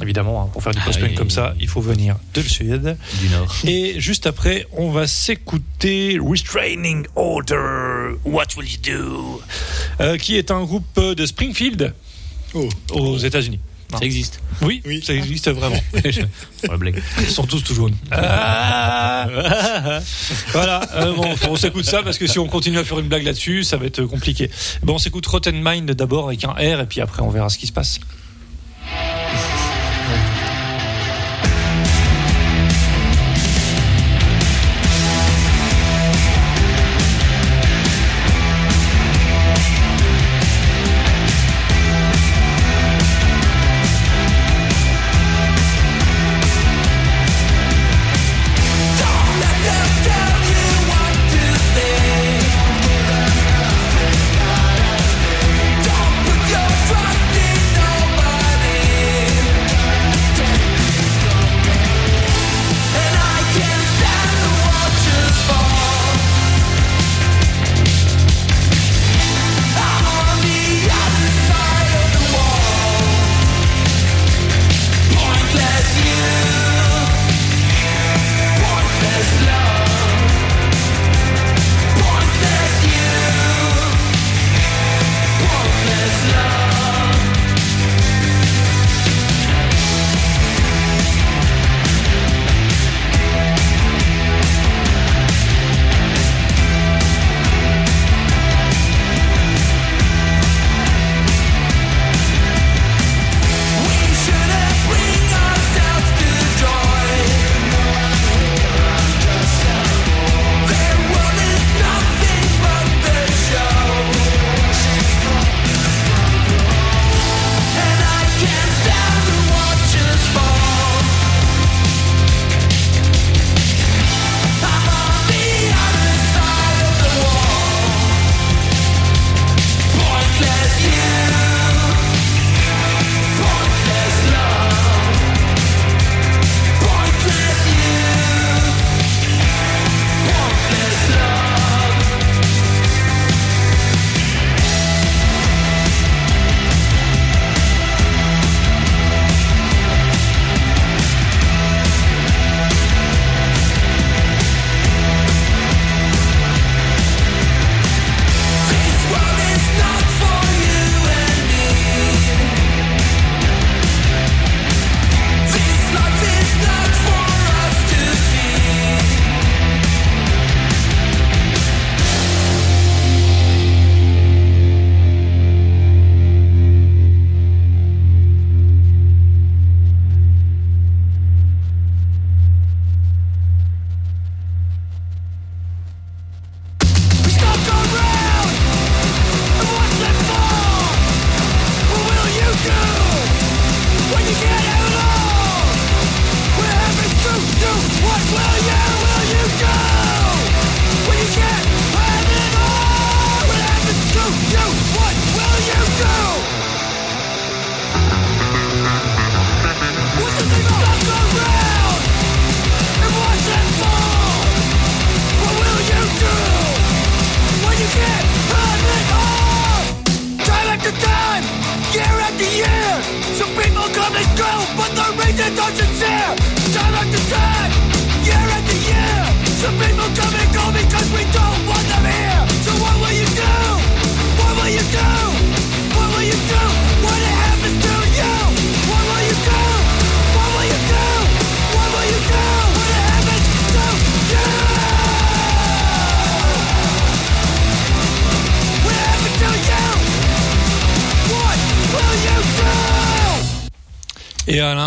[0.02, 1.16] Évidemment, hein, pour faire du Ah post-punk oui.
[1.16, 2.98] comme ça, il faut venir de Suède.
[3.22, 3.56] Du Nord.
[3.66, 9.42] Et juste après, on va s'écouter Restraining Order, What Will You Do,
[10.02, 11.94] euh, qui est un groupe de Springfield
[12.56, 12.68] Oh.
[12.92, 13.60] aux États-Unis.
[13.92, 14.40] Ça existe.
[14.64, 15.04] Oui, Oui.
[15.06, 15.80] ça existe vraiment.
[17.20, 17.96] Ils sont tous tout jaunes.
[18.12, 19.28] Ah
[20.52, 23.24] voilà, euh, bon, on s'écoute ça parce que si on continue à faire une blague
[23.24, 24.50] là-dessus, ça va être compliqué.
[24.82, 27.58] Bon, on s'écoute Rotten Mind d'abord avec un R et puis après on verra ce
[27.60, 28.00] qui se passe.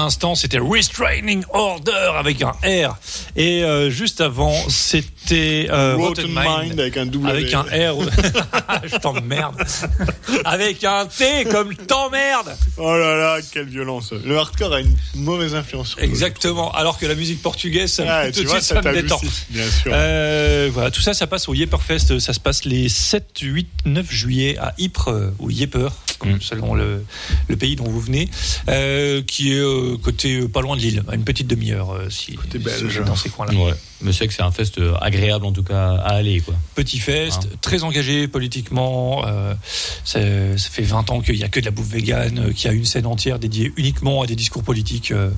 [0.06, 2.96] L'instant, c'était Restraining Order avec un R.
[3.36, 7.28] Et euh, juste avant, c'était euh, Rotten Rotten Mind, avec un W.
[7.30, 7.96] avec un R.
[8.84, 9.56] Je t'emmerde.
[10.44, 12.56] avec un T comme t'emmerde.
[12.76, 14.12] Oh là là, quelle violence.
[14.24, 15.98] Le hardcore a une mauvaise influence sur.
[16.00, 16.70] Exactement.
[16.72, 18.94] Alors que la musique portugaise, ça, Ah, tout tu de vois, suite, ça ça me
[19.02, 19.20] détend.
[19.50, 19.92] bien sûr.
[19.94, 22.18] Euh, voilà, tout ça, ça passe au Yepperfest.
[22.20, 25.88] Ça se passe les 7, 8, 9 juillet à Ypres, ou Yepper,
[26.18, 27.04] comme selon le,
[27.48, 28.28] le pays dont vous venez,
[28.68, 32.10] euh, qui est euh, côté euh, pas loin de Lille, à une petite demi-heure, euh,
[32.10, 32.36] si, si
[32.84, 33.54] vous êtes dans ces coins-là.
[33.58, 33.74] Ouais.
[34.02, 36.54] Mais c'est que c'est un fest agréable en tout cas à aller quoi.
[36.74, 37.56] Petit fest, Ah.
[37.62, 39.24] très engagé politiquement.
[39.26, 39.54] euh,
[40.04, 40.20] ça,
[40.58, 42.76] ça fait 20 ans qu'il n'y a que de la bouffe végane, qu'il y a
[42.76, 45.30] une scène entière dédiée uniquement à des discours politiques euh,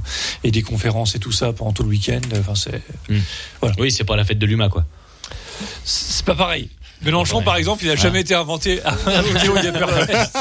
[0.43, 2.21] et des conférences et tout ça pendant tout le week-end.
[2.39, 2.83] Enfin, c'est
[3.61, 3.77] voilà.
[3.79, 4.85] Oui, c'est pas la fête de l'humain quoi.
[5.85, 6.69] c'est pas pareil.
[7.03, 10.37] Mélenchon, par exemple, il n'a jamais été inventé au Yepperfest.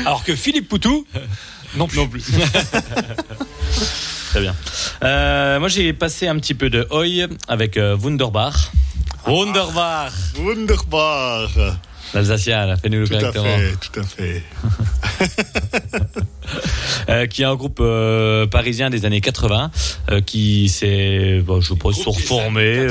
[0.06, 1.06] Alors que Philippe Poutou,
[1.76, 2.22] non plus.
[4.30, 4.54] Très bien.
[5.04, 8.72] Euh, moi j'ai passé un petit peu de Oi avec euh, Wunderbar.
[9.26, 10.12] Wunderbar.
[10.38, 11.48] Wunderbar.
[12.14, 14.42] L'Alsacien, fais-nous le Tout à fait, tout à fait.
[17.08, 19.70] Euh, qui est un groupe euh, parisien des années 80
[20.10, 22.86] euh, qui s'est, bon, je pas, se reformé.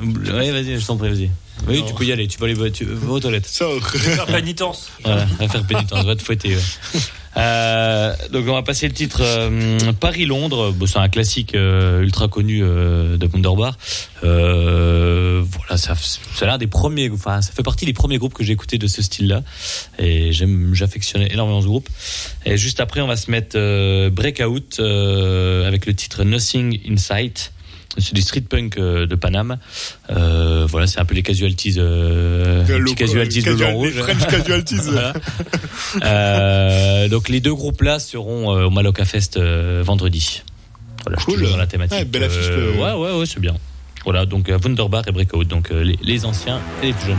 [0.00, 1.30] Oui, vas-y, je t'en prie, vas-y.
[1.66, 3.46] Oui, tu peux y aller, tu peux aller tu, va aux toilettes.
[3.46, 4.90] Faire pénitence.
[5.04, 6.56] Voilà, va faire pénitence, va te fouetter.
[6.56, 7.00] ouais.
[7.38, 10.72] Euh, donc on va passer le titre euh, Paris-Londres.
[10.72, 13.78] Bon, c'est un classique euh, ultra connu de Wunderbar.
[14.22, 17.10] Voilà, ça, ça l'air des premiers.
[17.10, 19.42] Enfin, ça fait partie des premiers groupes que j'ai écoutés de ce style-là,
[19.98, 21.88] et j'aime, j'affectionnais énormément ce groupe.
[22.44, 23.56] Et juste après, on va se mettre
[24.08, 27.52] Breakout avec le titre Nothing in Sight.
[27.98, 29.58] C'est du street punk euh, de Paname.
[30.10, 33.56] Euh, voilà, c'est un peu les casualties, euh, De les petits loco- casualties de casual-
[33.56, 33.92] blanc rouge.
[33.94, 34.76] French casualties.
[34.90, 35.12] Voilà.
[36.04, 40.42] Euh, donc les deux groupes là seront au Maloca Fest vendredi.
[41.04, 41.38] Voilà, Cool.
[41.44, 41.98] je dans la thématique.
[41.98, 43.54] Ouais, belle affiche, le- ouais, ouais, ouais, c'est bien.
[44.04, 47.18] Voilà, donc Wunderbar et Breakout, donc les, les anciens et les plus jeunes.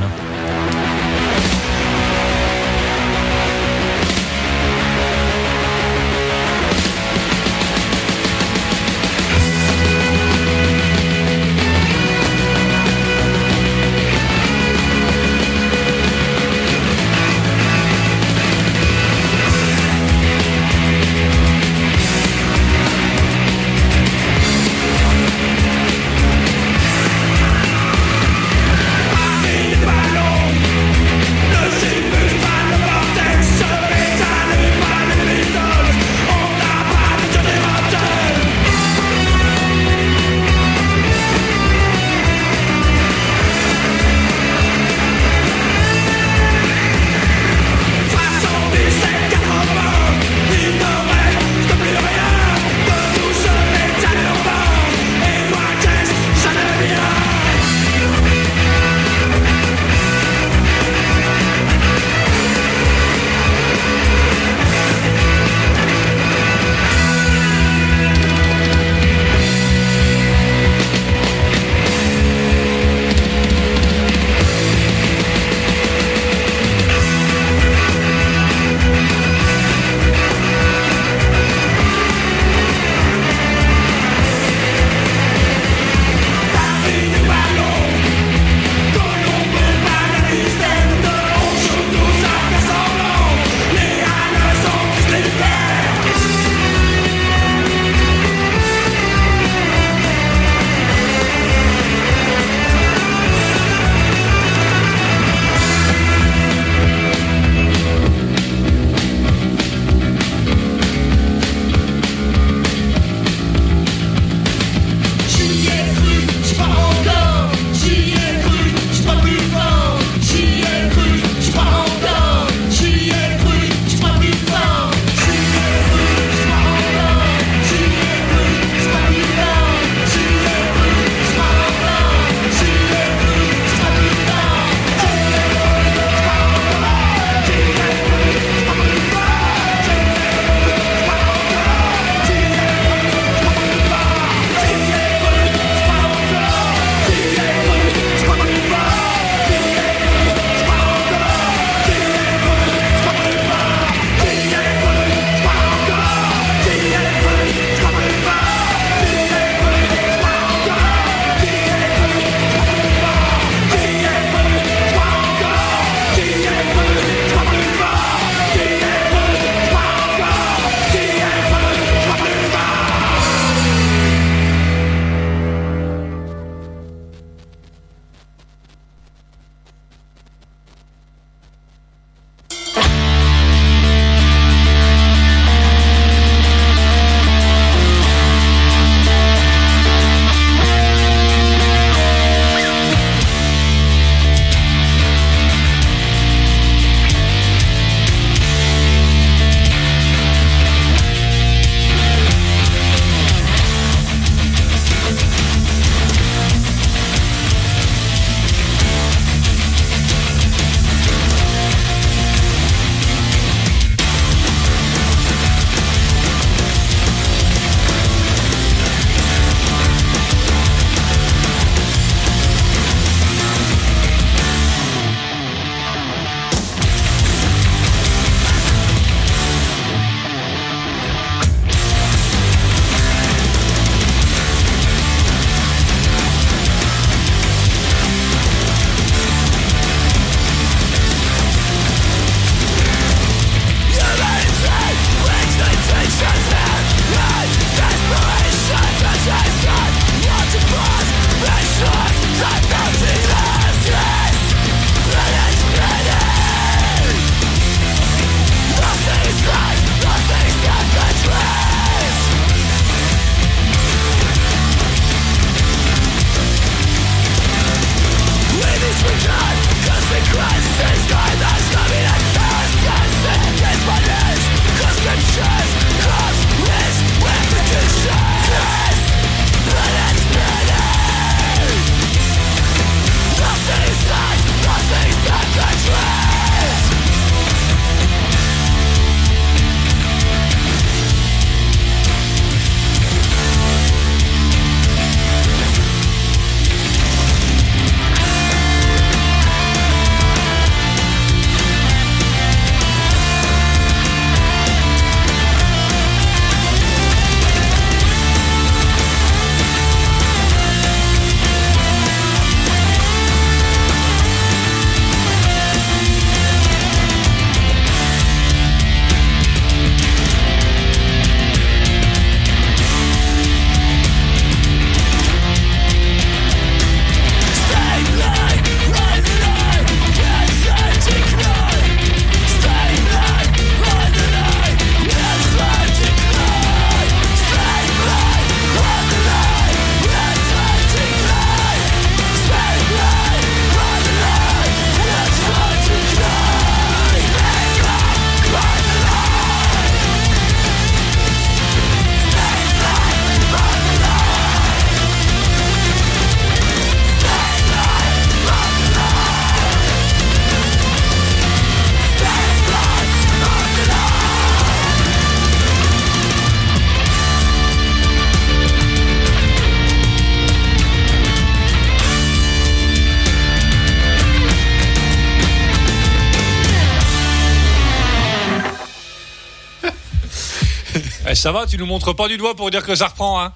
[381.40, 383.53] Ça va, tu nous montres pas du doigt pour dire que ça reprend, hein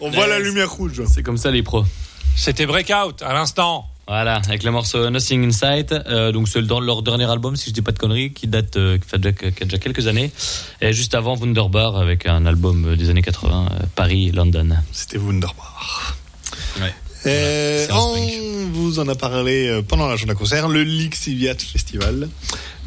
[0.00, 1.02] On voit la lumière rouge.
[1.06, 1.84] C'est comme ça les pros.
[2.36, 3.86] C'était Breakout à l'instant.
[4.06, 7.74] Voilà, avec le morceau Nothing Inside, euh, donc c'est dans leur dernier album, si je
[7.74, 10.32] dis pas de conneries, qui date, euh, qui, fait déjà, qui a déjà quelques années.
[10.80, 14.78] Et juste avant Wunderbar avec un album euh, des années 80, euh, Paris, London.
[14.92, 16.16] C'était Wunderbar.
[16.80, 16.94] Ouais.
[17.26, 22.28] Euh, on vous en a parlé euh, pendant la journée concert, le Lixiviat Festival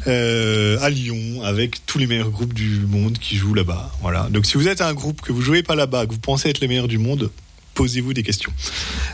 [0.06, 3.92] euh, à Lyon, avec tous les meilleurs groupes du monde qui jouent là-bas.
[4.00, 4.28] Voilà.
[4.30, 6.60] Donc si vous êtes un groupe que vous jouez pas là-bas, que vous pensez être
[6.60, 7.30] les meilleurs du monde,
[7.74, 8.52] posez-vous des questions.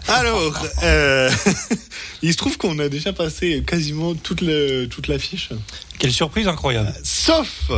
[0.06, 1.30] Alors, euh,
[2.22, 5.50] il se trouve qu'on a déjà passé quasiment toute, le, toute l'affiche,
[5.98, 6.94] Quelle surprise incroyable.
[7.02, 7.70] sauf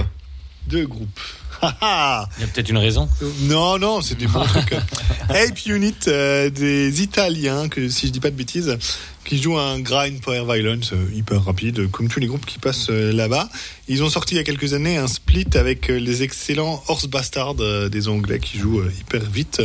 [0.68, 1.20] deux groupes.
[1.62, 2.28] Ha, ha.
[2.38, 3.08] Il y a peut-être une raison.
[3.42, 4.72] Non, non, c'est des bons trucs.
[5.28, 8.76] Ape Unit, euh, des Italiens, que si je dis pas de bêtises,
[9.24, 12.90] qui jouent un grind power violence euh, hyper rapide, comme tous les groupes qui passent
[12.90, 13.48] euh, là-bas.
[13.88, 17.06] Ils ont sorti il y a quelques années un split avec euh, les excellents Horse
[17.06, 19.62] Bastard euh, des Anglais qui jouent hyper vite.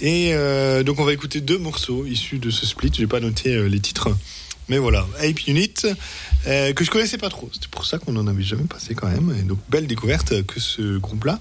[0.00, 2.92] Et euh, donc on va écouter deux morceaux issus de ce split.
[2.94, 4.10] J'ai pas noté les titres.
[4.68, 5.74] Mais voilà, Ape Unit,
[6.46, 7.50] euh, que je connaissais pas trop.
[7.52, 9.34] C'était pour ça qu'on en avait jamais passé quand même.
[9.38, 11.38] Et donc, belle découverte que ce groupe-là.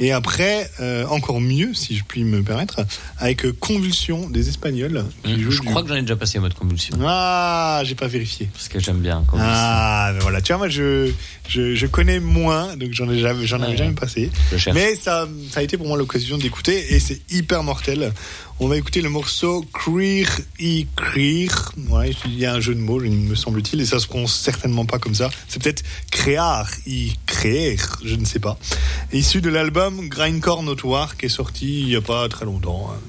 [0.00, 2.80] Et après, euh, encore mieux, si je puis me permettre,
[3.18, 5.04] avec Convulsion des Espagnols.
[5.24, 6.96] jouent Je du- crois que j'en ai déjà passé mode convulsion.
[7.06, 8.48] Ah, j'ai pas vérifié.
[8.52, 9.22] Parce que j'aime bien.
[9.28, 9.52] Convulsion.
[9.54, 10.40] Ah, ben voilà.
[10.40, 11.12] Tu vois, moi, je,
[11.48, 13.76] je, je connais moins, donc j'en ai jamais, j'en avais Ouais.
[13.76, 14.30] jamais passé.
[14.50, 14.74] Je cherche.
[14.74, 18.12] Mais ça, ça a été pour moi l'occasion d'écouter et c'est hyper mortel.
[18.60, 20.26] On va écouter le morceau Creer
[20.60, 21.48] i Creer.
[21.90, 24.86] Ouais, il y a un jeu de mots, me semble-t-il, et ça se prononce certainement
[24.86, 25.28] pas comme ça.
[25.48, 28.56] C'est peut-être Créar i Créer, je ne sais pas.
[29.12, 32.90] Issu de l'album Grindcore Notoire qui est sorti il y a pas très longtemps.
[32.92, 33.00] hein.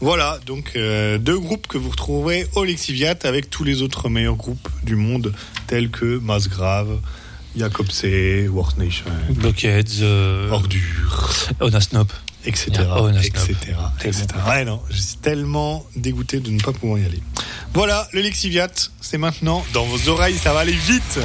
[0.00, 4.36] Voilà, donc euh, deux groupes que vous retrouverez au Lexiviat avec tous les autres meilleurs
[4.36, 5.32] groupes du monde,
[5.66, 7.00] tels que Masgrave,
[7.56, 8.04] Jacobse,
[8.50, 12.12] World Nation, Blockheads, euh, Ordure, Onasnop.
[12.46, 12.82] Etc.
[13.22, 13.54] Etc.
[14.04, 14.26] Etc.
[14.48, 17.20] Ouais, non, je suis tellement dégoûté de ne pas pouvoir y aller.
[17.74, 18.68] Voilà, le Lexiviat,
[19.00, 21.18] c'est maintenant dans vos oreilles, ça va aller vite.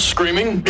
[0.00, 0.64] Screaming.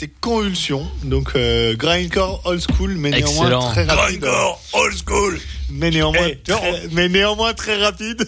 [0.00, 0.86] C'était Convulsion.
[1.04, 3.70] Donc, euh, grindcore old school, mais néanmoins Excellent.
[3.70, 4.24] très rapide.
[4.72, 5.38] old school.
[5.70, 8.24] Mais néanmoins, Eh, tu vois, très, mais néanmoins très rapide.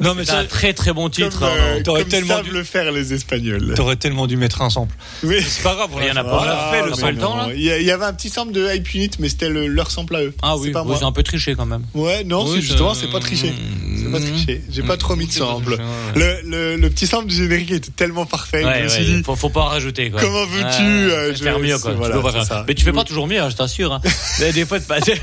[0.00, 1.38] Non, mais C'est un très très bon titre.
[1.40, 1.82] comme, euh, hein.
[1.84, 3.74] t'aurais comme tellement savent dû- le faire les Espagnols.
[3.74, 4.94] t'aurais tellement dû mettre un sample.
[5.22, 5.36] Oui.
[5.46, 6.70] C'est pas grave, on Il y en a l'a- pas.
[6.72, 7.52] fait, le le sample.
[7.56, 10.22] Il y, avait un petit sample de Hype Unit, mais c'était le- leur sample à
[10.22, 10.34] eux.
[10.42, 10.96] Ah C'est oui, moi.
[10.96, 11.82] avez un peu triché quand même.
[11.94, 13.52] Ouais, non, Oui, c'est justement, c'est pas triché.
[13.96, 14.62] C'est pas triché.
[14.70, 15.76] J'ai pas trop mis de sample.
[16.16, 18.64] Le, le, le petit sample du générique était tellement parfait.
[18.64, 20.20] Ouais, je me suis ouais, dit, faut, faut pas en rajouter quoi.
[20.20, 21.92] Comment veux-tu, euh, faire mieux quoi.
[21.92, 22.64] voilà, Tu peux pas c'est faire- ça.
[22.68, 23.92] Mais tu fais pas toujours mieux, hein, je t'assure.
[23.92, 24.00] Hein.
[24.52, 25.20] Des fois, c'est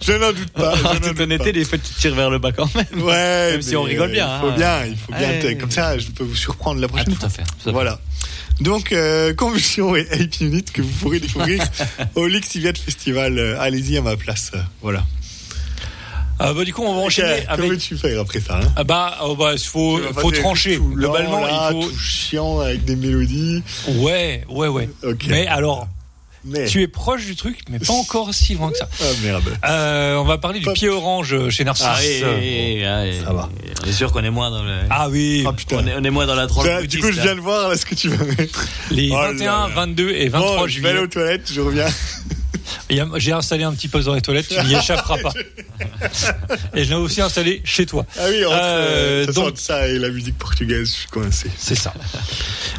[0.00, 0.74] je n'en doute pas.
[0.90, 3.02] En toute honnêteté, des fois, tu tires vers le bas quand même.
[3.02, 4.28] Ouais, Même si on rigole bien.
[4.36, 4.56] Il faut hein.
[4.56, 5.28] bien, il faut bien.
[5.42, 5.56] Ouais.
[5.56, 7.26] Comme ça, je peux vous surprendre la prochaine Ah, tout fois.
[7.26, 7.42] à fait.
[7.42, 7.70] tout à fait.
[7.72, 7.98] Voilà.
[8.60, 11.62] Donc, euh, Convulsion et Ape Unit que vous pourrez découvrir
[12.14, 13.38] au Lixiviat Festival.
[13.38, 14.50] Euh, Allez-y à ma place.
[14.54, 15.04] Euh, Voilà.
[16.38, 17.66] Bah, du coup, on va enchaîner Ok, avec.
[17.66, 20.76] Comment tu fais après ça hein Ah bah, oh, bah, il faut, faut trancher.
[20.76, 21.88] tout Globalement, là, il faut.
[21.90, 23.62] tout chiant avec des mélodies.
[23.96, 24.88] Ouais, ouais, ouais.
[25.04, 25.26] Ok.
[25.28, 25.86] Mais alors,
[26.44, 26.64] Mais...
[26.66, 28.88] tu es proche du truc, mais pas encore si loin que ça.
[29.00, 29.44] Ah merde.
[29.64, 31.86] Euh, on va parler du pied orange chez Narcisse.
[31.86, 33.48] Ah, oui, oui, oui, oui, Ça va.
[33.84, 34.78] On est sûr qu'on est moins dans le.
[34.88, 35.76] Ah oui, Ah putain.
[35.80, 36.66] On est, on est moins dans la tranche.
[36.66, 38.66] Là, du coup, je viens de voir là ce que tu vas mettre.
[38.90, 39.68] les Oh là 21, là.
[39.74, 41.04] 22 et 23 Bon, je vais aller juillet.
[41.04, 41.86] aux toilettes, je reviens.
[43.16, 45.32] J'ai installé un petit poste dans les toilettes, tu n'y échapperas pas.
[46.74, 48.04] Et je l'ai aussi installé chez toi.
[48.18, 51.50] Ah oui, entre, Euh, ça, donc- ça et la musique portugaise, je suis coincé.
[51.58, 51.92] C'est ça.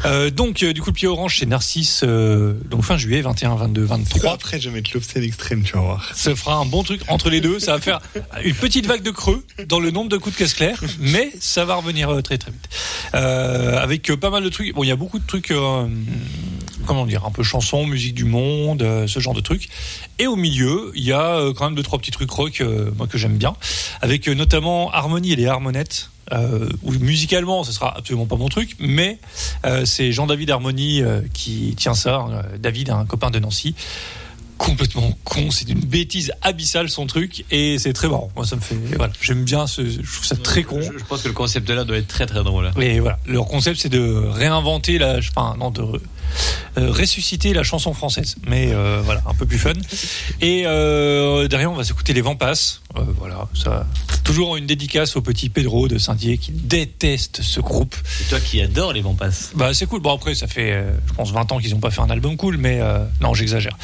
[0.04, 3.54] Euh, donc, euh, du coup, le pied orange chez Narcisse, euh, donc fin juillet, 21,
[3.56, 4.32] 22, 23.
[4.32, 6.10] Après, je vais mettre l'obscène extrême, tu vas voir.
[6.14, 7.58] Ça fera un bon truc entre les deux.
[7.60, 8.00] Ça va faire
[8.44, 11.64] une petite vague de creux dans le nombre de coups de caisse clair, mais ça
[11.64, 12.68] va revenir très très vite.
[13.12, 14.74] Avec pas mal de trucs.
[14.74, 15.52] Bon, il y a beaucoup de trucs,
[16.86, 19.68] comment dire, un peu chansons, musique du monde, euh, ce genre de trucs.
[20.18, 22.90] Et au milieu, il y a euh, quand même deux trois petits trucs rock, euh,
[22.96, 23.54] moi que j'aime bien,
[24.00, 26.08] avec notamment Harmonie et les harmonettes.
[26.82, 29.18] Où musicalement, ce sera absolument pas mon truc, mais
[29.84, 31.02] c'est Jean-David Harmonie
[31.34, 32.24] qui tient ça.
[32.30, 33.74] Euh, David, un copain de Nancy
[34.56, 38.30] complètement con, c'est une bêtise abyssale son truc et c'est très marrant.
[38.36, 40.80] Moi ça me fait voilà, j'aime bien ce je trouve ça très con.
[40.80, 42.66] Je, je pense que le concept de là doit être très très drôle.
[42.66, 42.80] hein.
[42.80, 44.00] Et voilà, leur concept c'est de
[44.30, 45.82] réinventer la enfin non de
[46.76, 49.72] ressusciter la chanson française, mais euh, voilà, un peu plus fun.
[50.40, 52.81] Et euh, derrière on va s'écouter les vents passent.
[52.96, 53.86] Euh, voilà, ça
[54.24, 57.94] toujours une dédicace au petit Pedro de Saint-Dié qui déteste ce groupe.
[58.04, 59.50] C'est toi qui adore les vents passes.
[59.54, 60.00] Bah c'est cool.
[60.00, 62.36] Bon après ça fait euh, je pense 20 ans qu'ils n'ont pas fait un album
[62.36, 63.76] cool mais euh, non, j'exagère.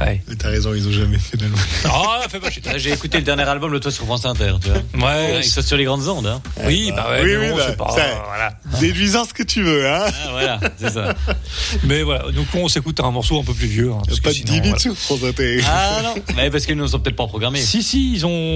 [0.00, 0.22] Ouais.
[0.28, 1.58] Mais T'as raison, ils ont jamais fait d'album.
[1.84, 2.62] Ah, fais pas chier.
[2.76, 5.08] J'ai écouté le dernier album, le toit sur France Inter, tu vois.
[5.08, 6.40] Ouais, Ils sont sur les grandes ondes, hein.
[6.66, 7.90] Oui, bah ouais, oui, mais oui, bon, bah, c'est pas.
[7.94, 8.54] ça- voilà.
[8.80, 10.04] Déduisant ce que tu veux, hein.
[10.06, 11.14] Ah, voilà, c'est ça.
[11.84, 13.90] Mais voilà, donc on s'écoute un morceau un peu plus vieux.
[13.92, 14.78] hein, parce Pas que de sinon, 10 bits voilà.
[14.82, 15.60] sur France Inter.
[15.66, 17.60] Ah non, mais parce qu'ils ne sont peut-être pas programmés.
[17.60, 18.47] Si, si, ils ont.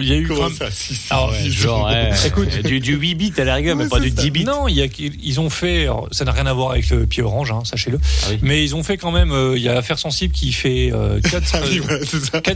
[0.00, 2.62] Il y a eu Comment ça, si, si, Alors, ouais, ils- Genre, ouais, Écoute.
[2.64, 4.14] du, du 8 bits à la rigueur, mais pas du ça.
[4.22, 4.44] 10 bits.
[4.44, 5.82] Non, il y a, ils ont fait.
[5.84, 7.98] alors, ça n'a rien à voir avec le pied orange, hein, sachez-le.
[8.24, 8.38] Ah oui.
[8.42, 9.32] Mais ils ont fait quand même.
[9.32, 12.04] euh, Il y a Affaire Sensible qui fait euh, quatre, Ah oui, euh, voilà,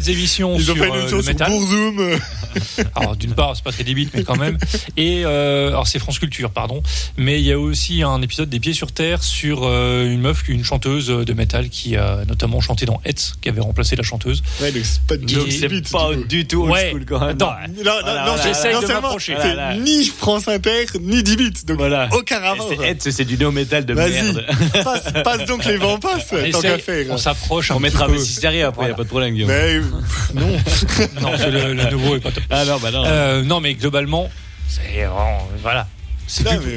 [0.05, 0.11] ça.
[0.11, 1.53] émissions Ils ont sur fait une euh, émission le métal.
[1.53, 2.19] Euh,
[2.95, 4.59] Alors d'une part, c'est pas très débite, mais quand même.
[4.97, 6.83] Et euh, alors c'est France Culture, pardon.
[7.17, 10.49] Mais il y a aussi un épisode des Pieds sur Terre sur euh, une meuf,
[10.49, 14.43] une chanteuse de métal qui a notamment chanté dans Hetz, qui avait remplacé la chanteuse.
[14.61, 15.83] Ouais, donc c'est pas du 10 bits.
[15.83, 16.91] tout Ouais.
[16.91, 17.29] school quand même.
[17.31, 17.53] Attends.
[17.69, 18.03] Non, non, Voilà, non,
[18.35, 19.35] voilà, c'est- j'essaye non de seulement m'approcher.
[19.41, 19.75] c'est Voilà.
[19.77, 21.53] ni France Inter, ni 10 bits.
[21.67, 22.09] Donc, Voilà.
[22.13, 22.69] aucun rapport.
[22.69, 24.47] C'est Ed, c'est du néo-métal de Vas-y, merde.
[24.85, 27.07] passe, passe donc les vents tant qu'à faire.
[27.11, 28.09] on s'approche On mettra.
[28.09, 28.97] Messi derrière après, y a Voilà.
[28.97, 29.49] pas de problème, Guillaume.
[29.51, 29.83] Mais euh,
[30.35, 30.47] non.
[31.21, 32.43] Non, c'est le, le nouveau est pas top.
[32.51, 33.05] Ah non, bah non.
[33.07, 34.29] Euh, non, mais globalement,
[34.69, 35.87] c'est vraiment- voilà.
[36.27, 36.73] C'est Non, plus, mais,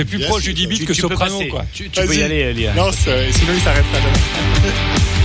[0.00, 0.52] euh, plus proche sûr.
[0.52, 1.64] du 10 bits Tu- que tu soprano, quoi.
[1.72, 2.70] Tu, tu peux y aller.
[2.74, 5.15] Non, c'est- sinon il s'arrêtera jamais.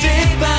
[0.00, 0.58] T'es pas.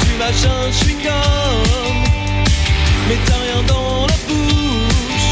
[0.00, 1.96] Tu mâches un chewing-gum,
[3.08, 5.30] mais t'as rien dans la bouche.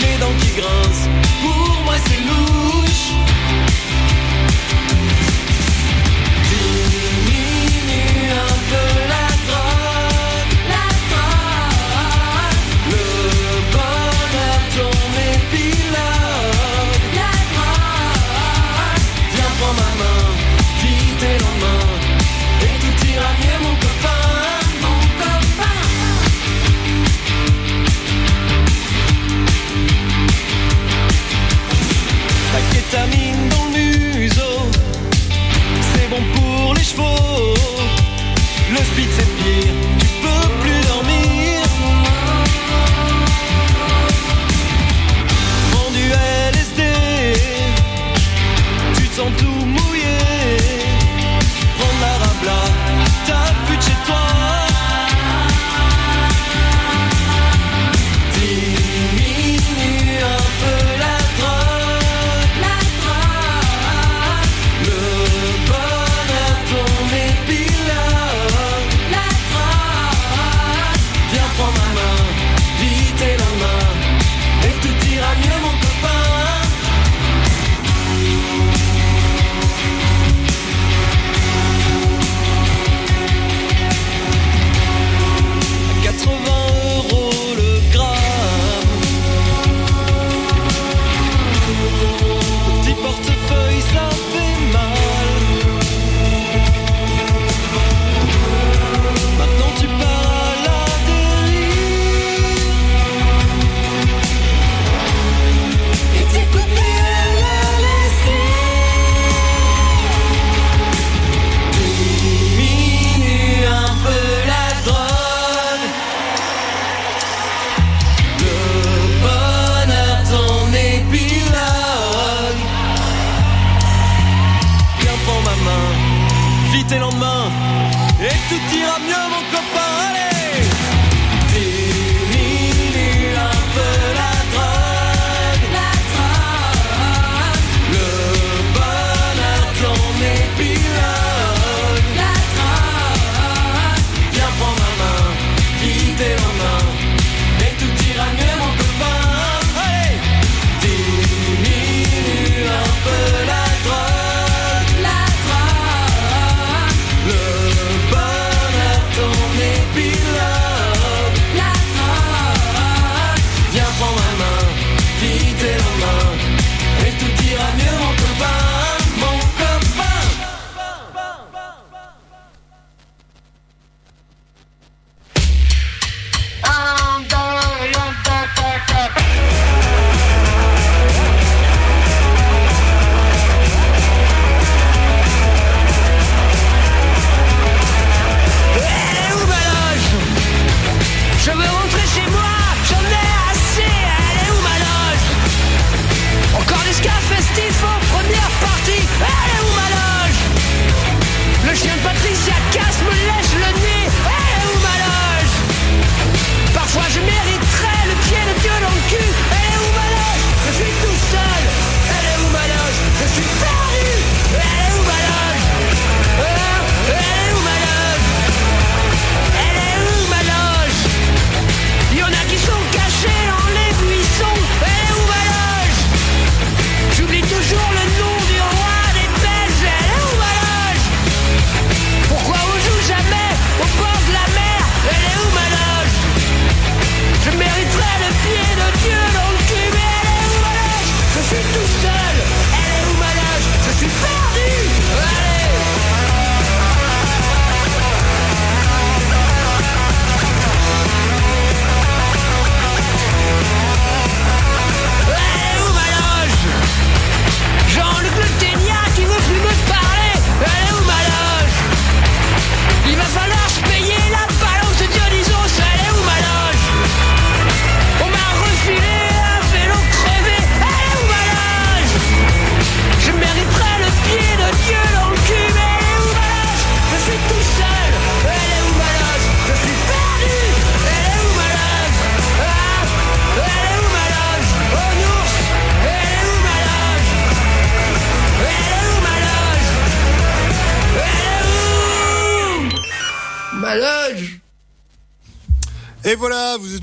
[0.00, 1.07] Les dents qui grincent,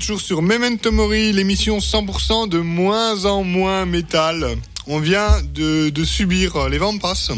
[0.06, 4.54] toujours sur Memento Mori, l'émission 100% de moins en moins métal.
[4.86, 7.32] On vient de, de subir les Vampas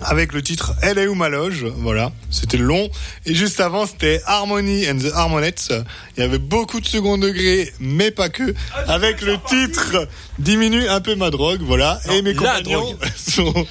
[0.00, 1.66] avec le titre Elle est où ma loge?
[1.78, 2.88] Voilà, c'était long.
[3.26, 5.74] Et juste avant, c'était Harmony and the Harmonettes.
[6.16, 8.54] Il y avait beaucoup de second degré, mais pas que.
[8.86, 10.06] Avec le titre
[10.38, 11.98] Diminue un peu ma drogue, voilà.
[12.12, 13.52] Et mes compagnons sont...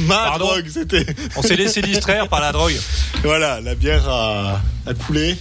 [0.00, 1.06] ma Pardon drogue, c'était...
[1.36, 2.76] On s'est laissé distraire par la drogue.
[3.24, 5.34] Voilà, la bière a, a coulé.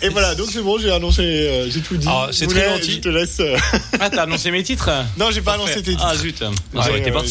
[0.00, 2.06] Et voilà, donc c'est bon, j'ai annoncé, euh, j'ai tout dit.
[2.08, 2.92] Ah, c'est très gentil.
[2.92, 3.40] Je te laisse.
[3.40, 3.56] euh,
[3.98, 4.88] Ah, t'as annoncé mes titres?
[5.18, 5.64] Non, j'ai pas Parfait.
[5.72, 6.06] annoncé tes titres.
[6.08, 6.42] Ah, zut.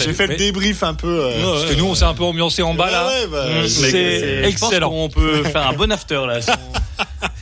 [0.03, 1.21] J'ai fait le débrief un peu.
[1.23, 3.09] euh, Parce que nous, on s'est un peu ambiancé en bas là.
[3.31, 4.89] Bah, c'est je pense excellent.
[4.89, 6.41] qu'on peut faire un bon after là.
[6.41, 6.55] Si on,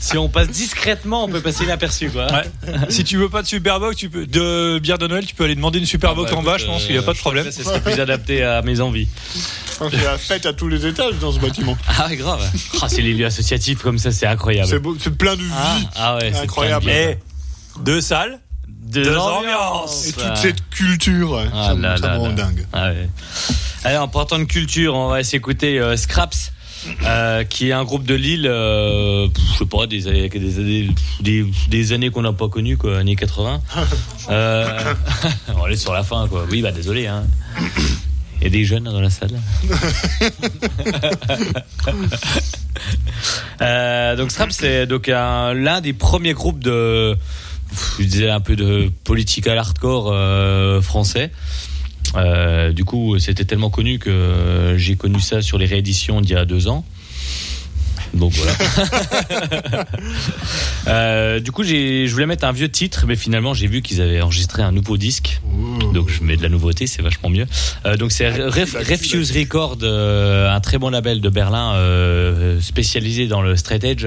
[0.00, 2.26] si on passe discrètement, on peut passer inaperçu quoi.
[2.32, 2.44] Ouais.
[2.88, 5.54] si tu veux pas de Superbox, tu peux de bière de Noël, tu peux aller
[5.54, 6.58] demander une Superbox Ah bah, en bas.
[6.58, 7.44] Je pense euh, qu'il n'y a pas de problème.
[7.44, 9.08] ça, Ce serait plus adapté à mes envies.
[9.92, 11.76] Il y a la fête à tous les étages dans ce bâtiment.
[11.98, 12.42] Ah, grave.
[12.82, 14.68] Ah, c'est les lieux associatifs comme ça, c'est incroyable.
[14.68, 15.48] C'est c'est plein de vie.
[15.54, 16.86] Ah, ah ouais, c'est Incroyable.
[16.86, 16.90] de.
[16.90, 17.18] Et
[17.84, 19.38] deux salles, Deux deux ambiances.
[19.38, 20.06] ambiances.
[20.08, 22.34] Et toute cette culture, Ah ça, là ça là me rend là.
[22.34, 22.66] dingue.
[22.72, 23.08] Ah ouais.
[23.84, 26.52] Allez, en partant de culture, on va s'écouter euh, Scraps,
[27.04, 30.88] euh, qui est un groupe de Lille, euh, je sais pas, des années, des années,
[31.20, 33.60] des, des années qu'on n'a pas connues, quoi, années 80.
[34.30, 34.68] Euh,
[35.56, 36.44] on est sur la fin, quoi.
[36.50, 37.06] Oui, bah désolé.
[37.06, 37.24] Hein.
[38.40, 39.30] Il y a des jeunes dans la salle.
[43.60, 47.16] Euh, donc Scraps, c'est donc un- l'un des premiers groupes de,
[47.98, 51.30] je disais un peu de political hardcore euh, français.
[52.16, 56.36] Euh, du coup, c'était tellement connu que j'ai connu ça sur les rééditions d'il y
[56.36, 56.84] a deux ans.
[58.14, 59.84] Donc voilà.
[60.86, 64.00] Euh, du coup, j'ai, je voulais mettre un vieux titre, mais finalement, j'ai vu qu'ils
[64.00, 65.40] avaient enregistré un nouveau disque.
[65.92, 67.46] Donc je mets de la nouveauté, c'est vachement mieux.
[67.84, 73.26] Euh, donc c'est Ref- Refuse Record, euh, un très bon label de Berlin euh, spécialisé
[73.26, 74.06] dans le straight edge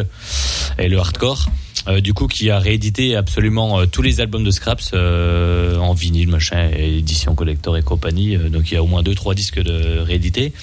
[0.79, 1.49] et le hardcore.
[1.87, 5.93] Euh, du coup, qui a réédité absolument euh, tous les albums de Scraps euh, en
[5.93, 8.35] vinyle, machin, édition collector et compagnie.
[8.35, 10.53] Euh, donc il y a au moins deux, trois disques de réédités.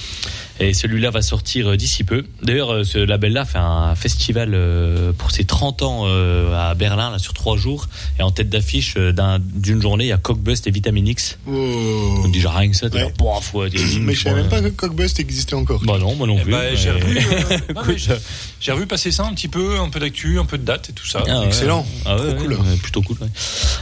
[0.61, 2.25] Et celui-là va sortir euh, d'ici peu.
[2.43, 7.11] D'ailleurs, euh, ce label-là fait un festival euh, pour ses 30 ans euh, à Berlin,
[7.13, 7.89] là, sur trois jours.
[8.19, 11.39] Et en tête d'affiche d'un- d'une journée, il y a Cockbust et Vitamin X.
[11.47, 12.21] Oh.
[12.25, 13.13] Donc déjà rien que ça, Ouais.
[13.19, 13.53] bof,
[14.01, 15.81] Mais je savais même pas que Cockbust existait encore.
[15.85, 16.53] Bah non, moi non Eh plus.
[16.53, 18.17] ben, j'ai revu, euh,
[18.61, 20.93] j'ai- revu passer ça un petit peu, un peu d'actu, un peu de date et
[20.93, 21.23] tout ça.
[21.29, 21.43] Ah.
[21.47, 21.87] Excellent.
[22.05, 22.55] Ah ouais, cool.
[22.55, 23.17] ouais, plutôt cool.
[23.21, 23.29] ouais.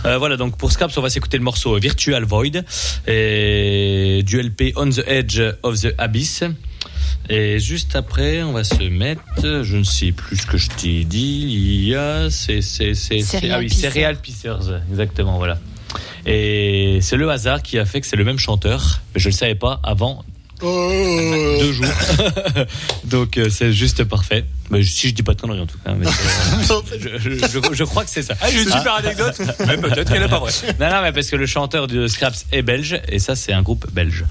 [0.04, 2.62] Euh, voilà, donc pour Scraps, on va s'écouter le morceau Virtual Void
[3.08, 6.44] et du LP On the Edge of the Abyss.
[7.28, 9.20] Et juste après, on va se mettre,
[9.62, 13.20] je ne sais plus ce que je t'ai dit, il y a, c'est, c'est, c'est,
[13.50, 13.90] ah oui, Pissers.
[13.92, 15.58] Cereal Pissers, exactement, voilà.
[16.24, 19.32] Et c'est le hasard qui a fait que c'est le même chanteur, mais je le
[19.34, 20.24] savais pas avant
[20.62, 21.56] Oh.
[21.60, 21.84] deux jours.
[23.04, 24.46] Donc euh, c'est juste parfait.
[24.70, 25.92] Mais si je dis pas de conneries en tout cas.
[25.92, 27.30] mais c'est- je, je-
[27.70, 28.34] je- je crois que c'est ça.
[28.40, 29.34] Ah, j'ai une super anecdote,
[29.66, 30.52] mais peut-être qu'elle est pas vraie.
[30.80, 33.60] Non, non, mais parce que le chanteur de Scraps est belge et ça, c'est un
[33.60, 34.24] groupe belge.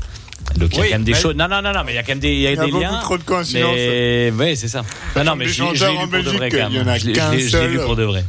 [0.58, 1.36] Donc il y a Oui, quand même des mais- choses.
[1.36, 2.56] Non, non, non, non, mais il y a quand même des, il y a Il
[2.58, 3.00] y a des beaucoup liens.
[3.02, 3.76] trop de coïncidences.
[3.76, 4.84] Mais oui, c'est ça.
[5.16, 6.70] Non, non, mais des je, l'ai- lu pour de Belgique, vrai quand il y en
[6.86, 6.88] même.
[6.88, 7.08] a Je
[7.58, 8.24] l'ai- lu pour de vrai.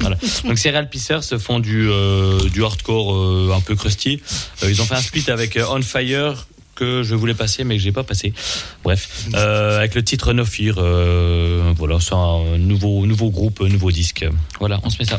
[0.00, 0.16] Voilà.
[0.44, 4.20] Donc Serial Pissers se font du euh, du hardcore euh, un peu crusty.
[4.62, 7.76] Euh, ils ont fait un split avec euh, On Fire que je voulais passer mais
[7.76, 8.32] que j'ai pas passé.
[8.84, 10.76] Bref, euh, avec le titre No Fear.
[10.78, 14.24] euh, voilà, c'est un nouveau nouveau groupe, nouveau disque.
[14.60, 15.16] Voilà, on se met ça.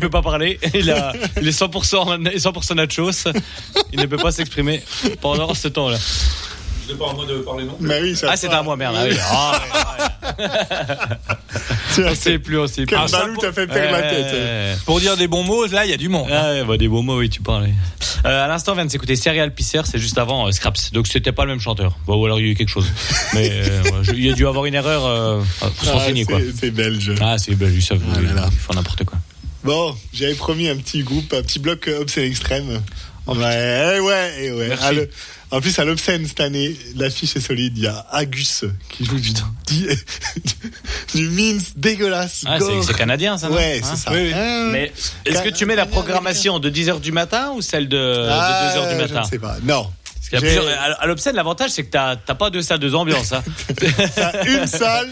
[0.00, 0.58] Peut pas parler.
[0.74, 3.10] Il, a, il est 100%, 100 nachos.
[3.92, 4.82] Il ne peut pas s'exprimer
[5.20, 5.98] pendant ce temps-là.
[6.88, 8.96] C'est pas à moi de parler non Bah oui, ça Ah, c'était à moi, merde.
[8.98, 9.16] Ah, oui.
[9.30, 9.60] Ah,
[11.98, 12.86] on vois, sait plus, on sait plus.
[12.86, 14.78] Quel Ah, balou t'as fait perdre la Ouais, tête.
[14.84, 16.28] Pour dire des bons mots, là, il y a du monde.
[16.32, 17.72] Ah ouais, bah, des beaux mots, oui, tu parlais.
[18.26, 20.90] Euh, à l'instant, on vient de s'écouter Serial Pisser, c'est juste avant euh, Scraps.
[20.92, 21.96] Donc, c'était pas le même chanteur.
[22.06, 22.86] Bon, ou alors, il y a eu quelque chose.
[23.34, 23.82] Mais euh,
[24.12, 25.06] il y a dû avoir une erreur.
[25.06, 26.40] Euh, faut se Ah, renseigner, quoi.
[26.40, 27.12] c'est- C'est belge.
[27.20, 28.00] Ah, c'est belge, ils savent.
[28.14, 28.18] Ah.
[28.50, 29.18] Ils font n'importe quoi.
[29.64, 32.80] Bon, j'avais promis un petit groupe, un petit bloc euh, Obscène Extrême.
[33.26, 34.92] ouais, eh ouais, eh ouais.
[34.94, 35.10] Le-
[35.52, 37.76] en plus, à l'Obscène cette année, l'affiche est solide.
[37.76, 39.32] Il y a Agus qui joue du,
[39.66, 39.88] du,
[41.14, 42.44] du mince dégueulasse.
[42.46, 44.12] Ah, c'est- canadien, ça, non Ouais, Hein c'est ça.
[44.12, 44.32] Oui, oui.
[44.34, 44.92] Ah, Mais
[45.26, 48.78] est-ce que tu mets la programmation de 10h du matin ou celle de, ah, de
[48.80, 49.56] 2h du Je matin ne sais pas.
[49.64, 49.90] Non.
[50.30, 52.62] Parce qu'il y a J'ai- plusieurs- à, l'Obscène, l'avantage, c'est que t'as t'as pas deux
[52.62, 53.32] salles, deux ambiances.
[53.32, 53.42] Hein.
[54.14, 55.08] T'as une salle,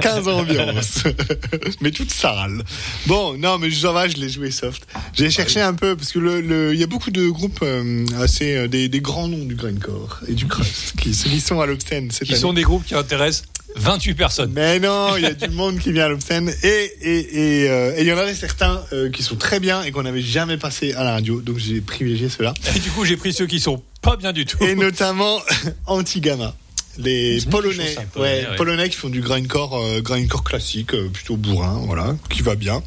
[0.00, 1.04] 15 ambiances.
[1.80, 2.62] mais toute sale.
[3.06, 4.86] Bon, non, mais ça va, je l'ai joué soft.
[5.14, 8.04] J'ai cherché un peu, parce que le, le- il y a beaucoup de groupes euh,
[8.20, 11.66] assez, euh, des, des grands noms du grindcore et du crust qui, qui sont à
[11.66, 12.40] l'Obscène cette Qui année.
[12.40, 13.44] sont des groupes qui intéressent
[13.76, 14.52] 28 personnes.
[14.54, 17.94] Mais non, il y a du monde qui vient à l'Obscène et et et euh,
[17.96, 20.56] et il y en avait certains euh, qui sont très bien et qu'on n'avait jamais
[20.56, 22.52] passé à la radio, donc j'ai privilégié ceux-là.
[22.74, 24.62] Et du coup, j'ai pris ceux qui sont pas bien du tout.
[24.64, 25.40] Et notamment
[25.86, 26.54] Antigama.
[26.98, 28.56] Les Polonais, ça, ouais, Polonais, ouais.
[28.56, 32.82] Polonais qui font du grindcore, euh, grindcore classique, euh, plutôt bourrin, voilà, qui va bien.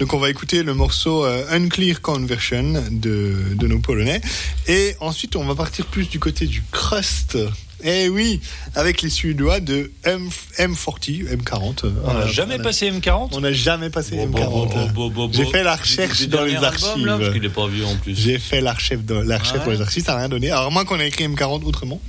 [0.00, 4.20] Donc on va écouter le morceau euh, Unclear Conversion de, de nos Polonais.
[4.66, 7.38] Et ensuite on va partir plus du côté du crust.
[7.86, 8.40] Eh oui,
[8.74, 10.28] avec les Suédois de M,
[10.58, 11.84] M40, M40.
[11.84, 14.48] euh, On n'a jamais on a- passé M40 On n'a jamais passé Bon, M40.
[14.48, 17.04] bon, bon, bon, bon, J'ai fait la recherche Du- du dans les archives.
[17.04, 18.16] là, parce qu'il est pas vieux en plus.
[18.18, 20.50] J'ai fait la recherche dans, la recherche Ah dans les archives, ça n'a rien donné.
[20.50, 22.00] Alors moins qu'on a écrit M40 autrement.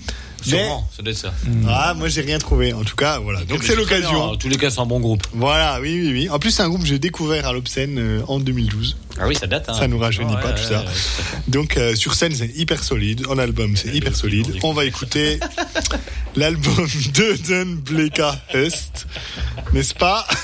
[0.47, 1.33] Mais, Sûrement, ça doit être ça.
[1.67, 2.73] ah, moi j'ai rien trouvé.
[2.73, 3.43] En tout cas, voilà.
[3.45, 4.21] Donc c'est l'occasion.
[4.31, 5.25] En tous les cas, c'est un bon groupe.
[5.33, 6.29] Voilà, oui, oui, oui.
[6.29, 8.97] En plus, c'est un groupe que j'ai découvert à l'Obscène euh, en 2012.
[9.19, 9.69] Ah oui, ça date.
[9.69, 9.73] Hein.
[9.73, 10.79] Ça nous rajeunit Ouais, pas ouais, tout ça.
[10.79, 11.51] ouais, tout.
[11.51, 13.25] Donc euh, sur scène, c'est hyper solide.
[13.27, 14.59] En album, c'est hyper solide.
[14.63, 15.39] On va écouter
[16.35, 19.07] l'album Döden Bleka Est,
[19.73, 20.25] n'est-ce pas?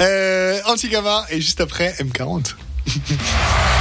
[0.00, 2.54] Euh, Antigama et juste après M40.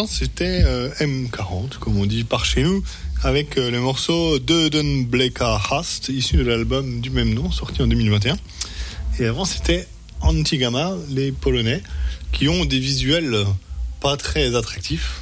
[0.00, 2.82] l'instant c'était euh, M40, comme on dit par chez nous,
[3.22, 7.86] avec euh, le morceau Döden Bleka Hast, issu de l'album du même nom, sorti en
[7.86, 8.36] 2021.
[9.18, 9.86] Et avant c'était
[10.20, 11.82] Antigama, les Polonais,
[12.32, 13.36] qui ont des visuels
[14.00, 15.20] pas très attractifs,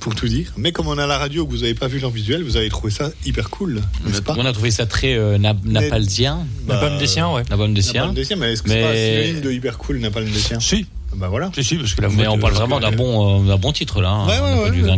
[0.00, 0.52] pour tout dire.
[0.58, 2.68] Mais comme on a la radio, que vous n'avez pas vu leur visuel, vous avez
[2.68, 4.34] trouvé ça hyper cool, n'est-ce pas?
[4.36, 6.46] On a trouvé ça très euh, nap- napalzien.
[6.66, 7.42] Bah, Napalm des siens, ouais.
[7.48, 8.02] Napalm des siens.
[8.02, 10.60] Napalm des siens, mais est-ce que c'est pas synonyme de hyper cool, Napalm des siens
[10.60, 10.86] Si.
[11.16, 11.50] Bah voilà.
[11.54, 14.00] Si, si, parce que la Mais on parle vraiment d'un bon, euh, d'un bon titre
[14.02, 14.10] là.
[14.10, 14.26] hein.
[14.26, 14.88] Ouais, ouais, on ouais, du ouais.
[14.90, 14.96] est,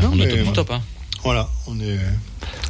[0.00, 0.52] Non, on est mais top du voilà.
[0.52, 0.70] top.
[0.72, 0.82] Hein.
[1.24, 1.98] Voilà, on est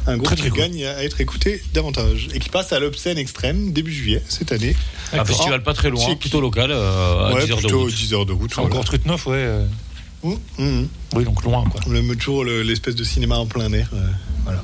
[0.07, 0.59] un groupe Très, très qui cool.
[0.59, 4.75] gagne à être écouté davantage et qui passe à l'obscène extrême début juillet cette année.
[5.13, 7.79] Un festival pas très loin, Chez plutôt local, euh, à Ouais, 10 heures de plutôt
[7.81, 7.93] route.
[7.93, 8.57] 10 heures de route.
[8.57, 9.35] Encore truc neuf, ouais.
[9.37, 9.65] euh.
[10.23, 10.87] Mmh, mmh.
[11.15, 11.79] Oui, donc loin, quoi.
[11.87, 13.89] On aime toujours le- l'espèce de cinéma en plein air.
[13.93, 14.01] euh,
[14.43, 14.63] voilà.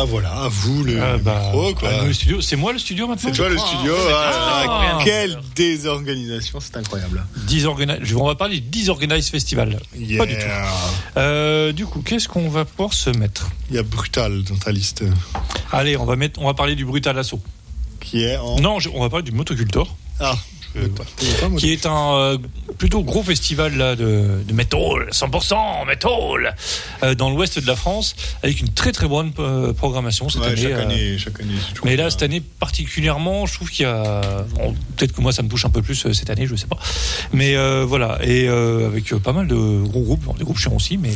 [0.00, 1.90] Ah voilà, à vous le Ah, bah, micro, quoi.
[2.00, 2.40] nous, le studio.
[2.40, 3.94] C'est moi le studio maintenant C'est toi le studio.
[3.96, 4.12] hein.
[4.14, 4.98] ah, Ah.
[5.02, 7.26] quelle désorganisation, c'est incroyable.
[7.48, 9.80] Disorgani- On va parler du Disorganized Festival.
[9.96, 10.18] Yeah.
[10.18, 10.44] Pas du tout.
[11.16, 13.48] Euh, du coup, qu'est-ce qu'on va pouvoir se mettre?
[13.70, 15.02] Il y a Brutal dans ta liste.
[15.72, 17.40] Allez, on va mettre, on va parler du Brutal Assaut.
[18.00, 18.60] Qui est en.
[18.60, 19.96] Non, je- on va parler du Motocultor.
[20.20, 20.36] Ah,
[21.58, 22.38] qui est un euh,
[22.78, 26.56] plutôt gros festival là, de, de métal, 100% métal,
[27.02, 30.48] euh, dans l'ouest de la France, avec une très très bonne euh, programmation cette Ouais,
[30.48, 30.62] année.
[30.62, 32.10] chaque euh, année, chaque année, c'est toujours mais là, bien.
[32.10, 34.44] cette année particulièrement, je trouve qu'il y a.
[34.54, 36.78] bon, Peut-être que moi, ça me touche un peu plus cette année, je sais pas.
[37.32, 41.12] Mais voilà, et avec pas mal de gros groupes, des groupes chiants aussi, mais.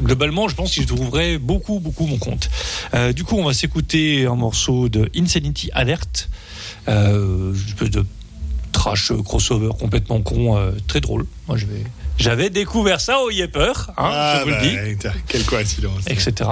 [0.00, 2.48] Globalement, je pense que je trouverai beaucoup, beaucoup mon compte.
[2.94, 6.30] Euh, du coup, on va s'écouter un morceau de Insanity Alert,
[6.88, 8.06] euh, de
[8.72, 11.26] trash euh, crossover complètement con, euh, très drôle.
[11.48, 11.84] Moi, je vais.
[12.18, 16.02] J'avais découvert ça au Yepper, hein, Ah, je vous bah, le dis tiens, Quelle coïncidence.
[16.08, 16.50] etc.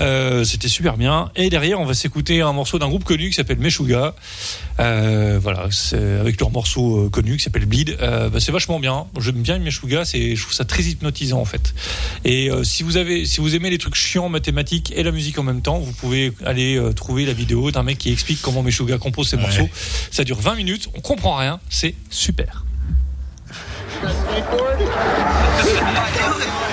[0.00, 1.30] Euh, C'était super bien.
[1.36, 4.14] Et derrière, on va s'écouter un morceau d'un groupe connu qui s'appelle Meshuga.
[4.80, 7.96] Euh, voilà, c'est avec leur morceau euh, connu qui s'appelle Bleed.
[8.00, 9.06] Euh, bah, c'est vachement bien.
[9.20, 10.04] J'aime bien Meshuga.
[10.04, 11.74] C'est, je trouve ça très hypnotisant en fait.
[12.24, 15.38] Et euh, si vous avez, si vous aimez les trucs chiants, mathématiques et la musique
[15.38, 18.62] en même temps, vous pouvez aller euh, trouver la vidéo d'un mec qui explique comment
[18.62, 19.68] Meshuga compose ses morceaux.
[20.10, 20.88] Ça dure 20 minutes.
[20.94, 21.60] On comprend rien.
[21.68, 22.64] C'est super.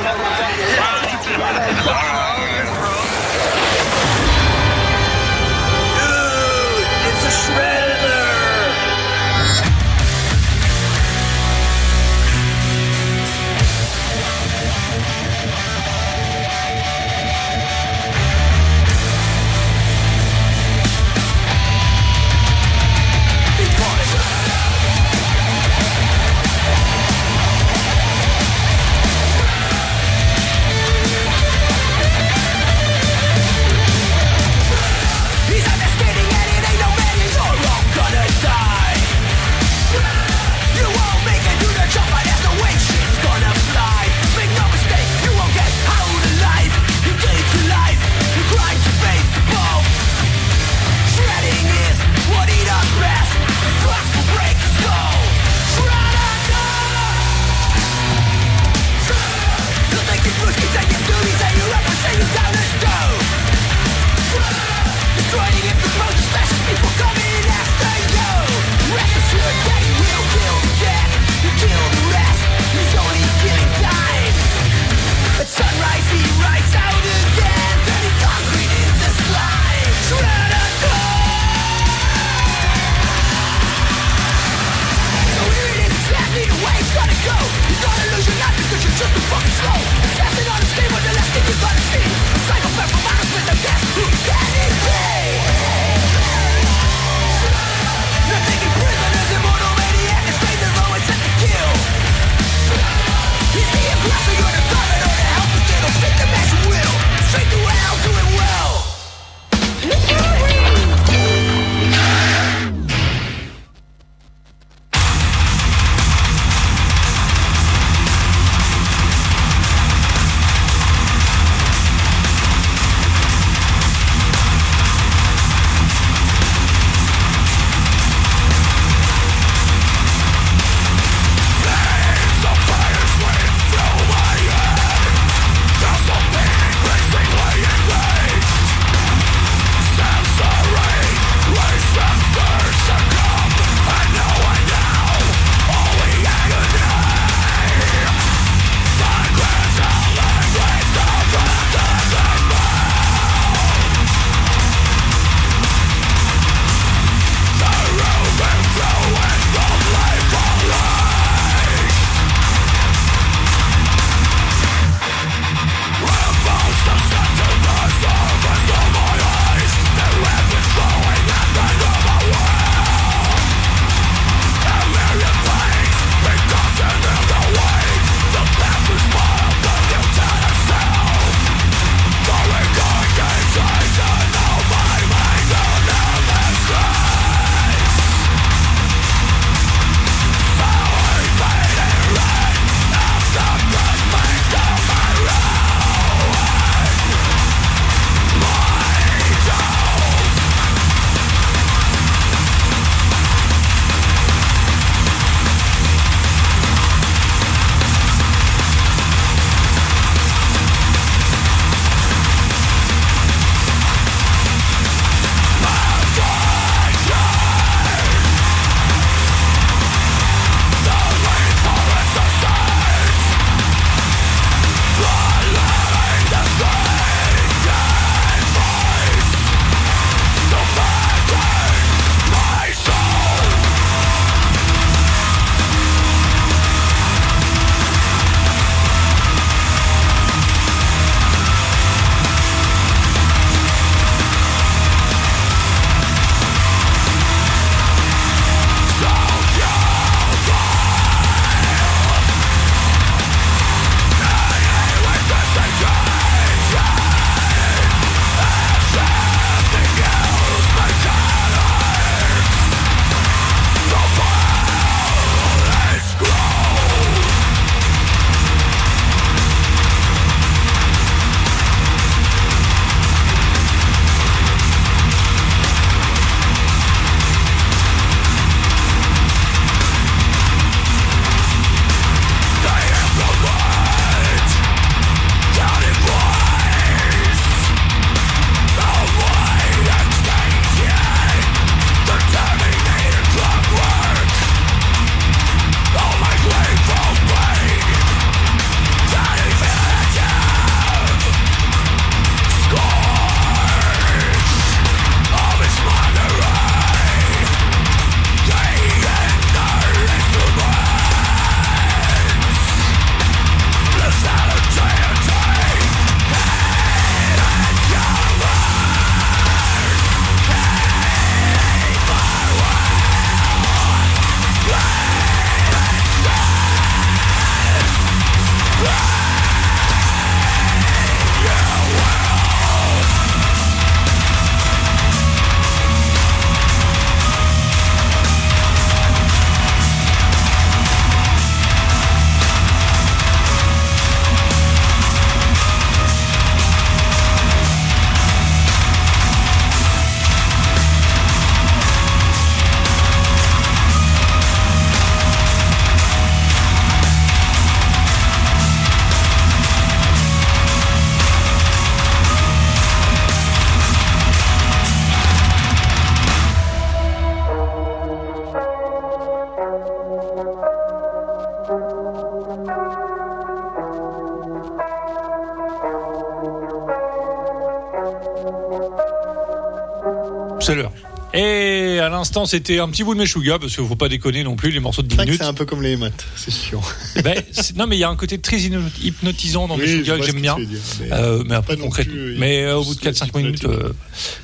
[382.21, 384.79] l'instant, c'était un petit bout de Meshuga, parce qu'il faut pas déconner non plus, les
[384.79, 385.41] morceaux de 10 C'est vrai que minutes.
[385.41, 386.81] c'est un peu comme les maths, c'est chiant.
[387.23, 390.23] Ben, c'est- non, mais il y a un côté très hypnotisant dans Oui, Meshuga que
[390.25, 390.55] j'aime bien.
[390.57, 390.67] dire,
[391.01, 392.13] mais Euh, mais après, concrètement.
[392.13, 393.91] plus, Mais euh, au bout de c'est 4-5 minutes, euh,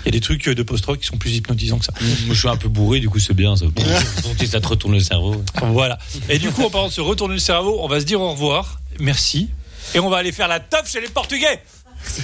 [0.04, 1.94] il y a des trucs de post-rock qui sont plus hypnotisants que ça.
[2.02, 3.66] Moi, je suis un peu bourré, du coup, c'est bien ça.
[4.50, 5.44] ça te retourne le cerveau.
[5.72, 5.98] Voilà.
[6.30, 8.32] Et du coup, en parlant de se retourner le cerveau, on va se dire au
[8.32, 8.80] revoir.
[9.00, 9.50] Merci.
[9.96, 11.62] Et on va aller faire la teuf chez les Portugais.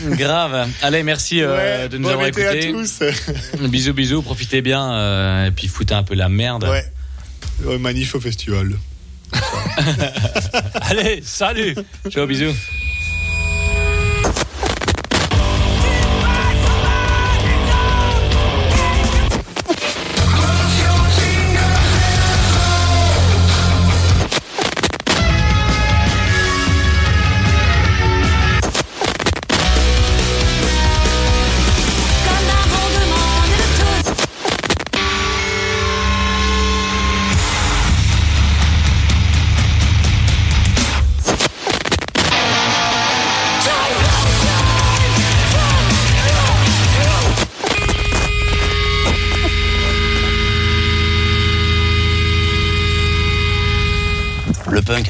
[0.18, 0.68] Grave.
[0.82, 2.72] Allez, merci euh, Ouais, de nous bon avoir à écoutés.
[2.72, 3.00] tous.
[3.70, 6.64] bisous, bisous, profitez bien euh, et puis foutez un peu la merde.
[6.66, 6.86] Ouais.
[7.64, 8.74] Ouais, manif au festival.
[10.82, 11.76] Allez, salut.
[12.10, 12.54] Ciao, bisous.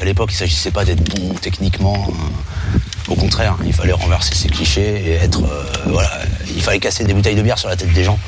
[0.04, 2.08] À l'époque, il s'agissait pas d'être bon techniquement.
[2.10, 2.78] euh,
[3.08, 5.42] Au contraire, il fallait renverser ses clichés et être.
[5.42, 6.10] euh, voilà,
[6.54, 8.18] il fallait casser des bouteilles de bière sur la tête des gens.